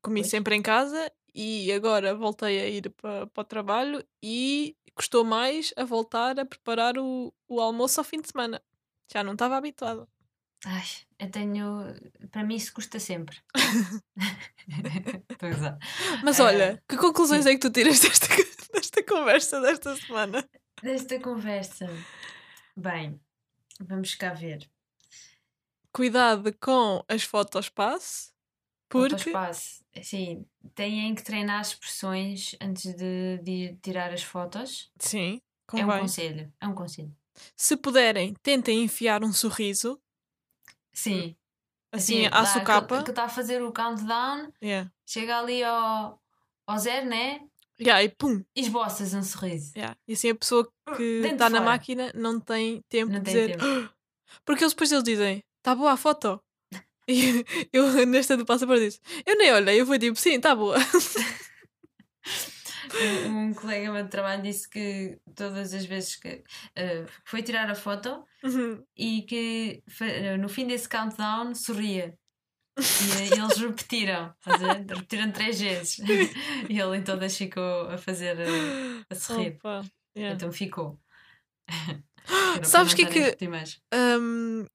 [0.01, 0.31] comi Pois.
[0.31, 5.73] sempre em casa e agora voltei a ir para, para o trabalho e custou mais
[5.77, 8.63] a voltar a preparar o, o almoço ao fim de semana.
[9.13, 10.07] Já não estava habituada.
[10.67, 10.85] Ai,
[11.19, 11.95] eu tenho.
[12.31, 13.39] Para mim isso custa sempre.
[15.41, 15.79] A usar.
[16.23, 18.27] Mas olha, que conclusões é que tu tiras desta,
[18.73, 20.47] desta conversa desta semana?
[20.83, 21.87] Desta conversa.
[22.77, 23.21] Bem,
[23.81, 24.69] vamos cá ver.
[25.93, 28.31] Cuidado com as fotos passe.
[28.91, 29.33] Porque.
[29.97, 34.91] Assim, têm que treinar expressões antes de, de tirar as fotos.
[34.99, 35.41] Sim,
[35.73, 36.01] É um convém.
[36.01, 36.53] conselho.
[36.61, 37.17] É um conselho.
[37.57, 39.99] Se puderem, tentem enfiar um sorriso,
[40.93, 41.35] Sim.
[41.93, 42.85] assim, à dá socapa.
[42.97, 44.91] aquele Que está a fazer o countdown, Yeah.
[45.07, 46.21] chega ali ao,
[46.67, 47.41] ao zero, né?
[47.81, 48.45] Yeah, e pum!
[48.55, 49.73] Esboças um sorriso.
[49.75, 49.97] Yeah.
[50.07, 53.35] E assim a pessoa que Dentro está na máquina não tem tempo Não de tem
[53.47, 53.57] dizer.
[53.59, 53.95] tempo.
[54.45, 56.39] Porque eles depois eles dizem: Está boa a foto?
[57.11, 60.77] E eu, nesta do passaporte, disse: Eu nem olhei, eu fui tipo: Sim, está boa.
[63.27, 66.43] Um, um colega meu de trabalho disse que todas as vezes que
[66.75, 68.83] eh, foi tirar a foto Uhum.
[68.97, 72.19] e que fa- no fim desse countdown sorria.
[72.79, 74.57] E, eh, eles repetiram, a
[74.93, 75.99] repetiram três vezes.
[76.69, 79.55] E ele em todas ficou a fazer eh, a sorrir.
[79.57, 79.85] Opa,
[80.17, 80.35] yeah.
[80.35, 80.99] Então ficou.
[82.65, 84.67] Sabes para que não que- estarem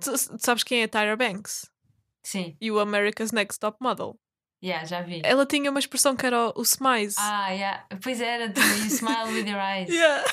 [0.00, 1.70] tu, tu sabes quem é a Tyra Banks?
[2.22, 4.18] Sim, E o America's Next Top Model?
[4.62, 5.20] yeah, já vi.
[5.24, 7.14] Ela tinha uma expressão que era o, smize.
[7.18, 7.86] Ah, yeah.
[8.02, 9.88] pois era, you smile with your eyes.
[9.88, 10.24] Yeah.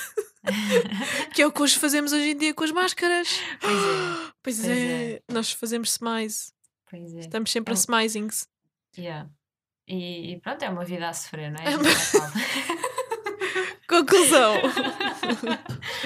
[1.33, 3.27] que é o que hoje fazemos hoje em dia com as máscaras.
[3.61, 5.11] Pois é, Pois, Pois é.
[5.13, 5.21] é.
[5.31, 6.51] nós fazemos smize.
[6.89, 7.19] pois é.
[7.19, 8.47] Estamos sempre a É um- smizings.
[8.97, 9.29] Yeah.
[9.87, 11.71] E, e pronto, é uma vida a sofrer, não é?
[11.71, 12.39] É A uma- sabe.
[13.87, 14.55] Conclusão.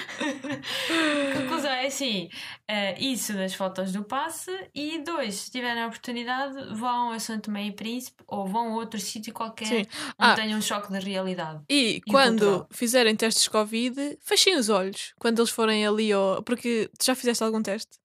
[1.37, 2.29] Conclusão é assim:
[2.67, 7.39] eh, isso das fotos do passe, e dois, se tiverem a oportunidade, vão a São
[7.39, 9.79] Tomé e Príncipe ou vão a outro sítio qualquer Sim.
[9.81, 10.35] onde Ah.
[10.35, 11.61] tenham um choque de realidade.
[11.69, 12.67] E o quando cultural?
[12.71, 15.13] fizerem testes Covid, fechem os olhos.
[15.19, 16.41] Quando eles forem ali ao.
[16.43, 17.97] Porque tu já fizeste algum teste?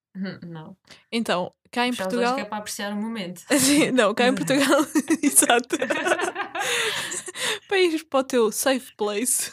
[0.46, 0.76] Não.
[1.10, 2.34] Então, cá em Portugal.
[2.36, 3.42] que é para apreciar o momento.
[3.92, 4.80] Não, cá em Portugal.
[5.22, 5.76] Exato.
[7.68, 9.50] para ir para o teu safe place.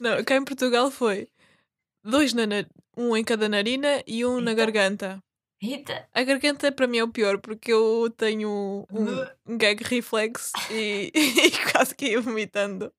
[0.00, 1.28] não, cá em Portugal foi
[2.04, 2.64] dois na, na-
[2.96, 4.62] um em cada narina e um na Eita.
[4.62, 5.18] garganta.
[5.60, 10.52] Rita, A garganta para mim é o pior porque eu tenho um, um gag reflex
[10.70, 12.92] e, e quase que ia vomitando.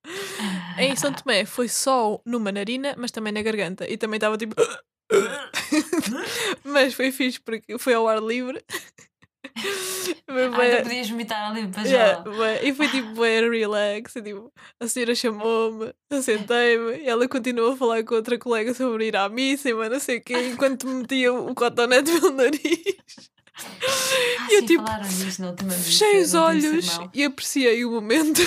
[0.77, 3.89] Em São Tomé foi só numa narina, mas também na garganta.
[3.89, 4.55] E também estava tipo.
[6.63, 8.63] mas foi fixe porque foi ao ar livre.
[10.27, 11.89] Mas Ah, bué- então podias vomitar ali para já.
[11.89, 12.59] Yeah, bué.
[12.63, 14.15] E foi tipo bué relax.
[14.17, 19.07] e, tipo, a senhora chamou-me, sentei-me e ela continuou a falar com outra colega sobre
[19.07, 22.59] ir à missa e mas não sei o quê, enquanto metia o cotonete no nariz.
[23.55, 25.43] Ah, E eu, sim, tipo, disso
[25.83, 28.41] Fechei os olhos e apreciei o momento.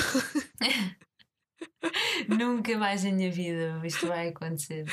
[2.29, 4.85] Nunca mais na minha vida isto vai acontecer.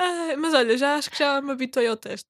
[0.00, 2.28] Ai, mas olha, já acho que já me habituei ao teste.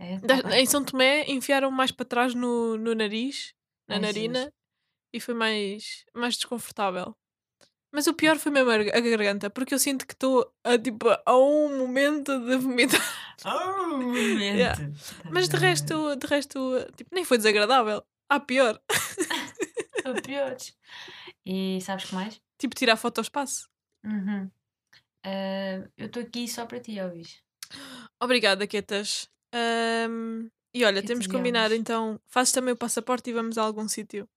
[0.00, 3.52] É, tá Da- em São Tomé enfiaram mais para trás no, no nariz,
[3.88, 4.52] na Ai, narina,
[5.12, 7.14] e foi mais, mais desconfortável.
[7.92, 10.78] Mas o pior foi mesmo a gar- a garganta, porque eu sinto que estou a,
[10.78, 13.00] tipo, a um momento de vomitar.
[13.44, 14.40] Oh, momento.
[14.40, 14.78] Yeah.
[15.30, 16.58] Mas de resto, de resto,
[16.96, 18.02] tipo, nem foi desagradável.
[18.30, 18.80] Há pior.
[20.02, 20.76] São piores.
[21.46, 22.40] E sabes que mais?
[22.58, 23.68] Tipo, tirar foto ao espaço.
[24.04, 24.50] Uhum.
[25.24, 27.42] Ah, eu estou aqui só para ti, Elvis.
[28.20, 29.28] Obrigada, Quetas.
[29.52, 32.20] Ahm, e olha, Que temos te que combinar então.
[32.26, 34.28] Fazes também o passaporte e vamos a algum sítio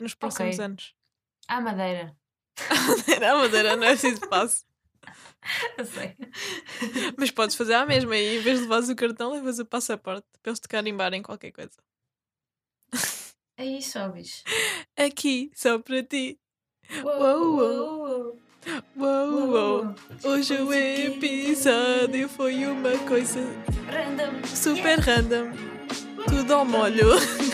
[0.00, 0.64] nos próximos Ok.
[0.64, 0.94] anos.
[1.48, 2.16] À Madeira.
[2.88, 4.64] Madeira, a Madeira, não é preciso passo.
[5.78, 6.16] Eu sei.
[7.18, 10.26] Mas podes fazer a mesma e em vez de levares o cartão, levas o passaporte
[10.42, 11.76] para eles te carimbarem qualquer coisa.
[13.56, 14.42] É isso, Elvis.
[14.96, 16.38] Aqui, só para ti.
[17.02, 17.58] Uou, uou.
[17.58, 18.42] Uou, Uou,
[18.96, 19.50] uou.
[19.50, 19.94] uou.
[20.22, 23.40] Hoje o episódio foi uma coisa
[23.86, 24.44] Random.
[24.46, 25.52] super random.
[26.28, 27.08] Tudo ao molho.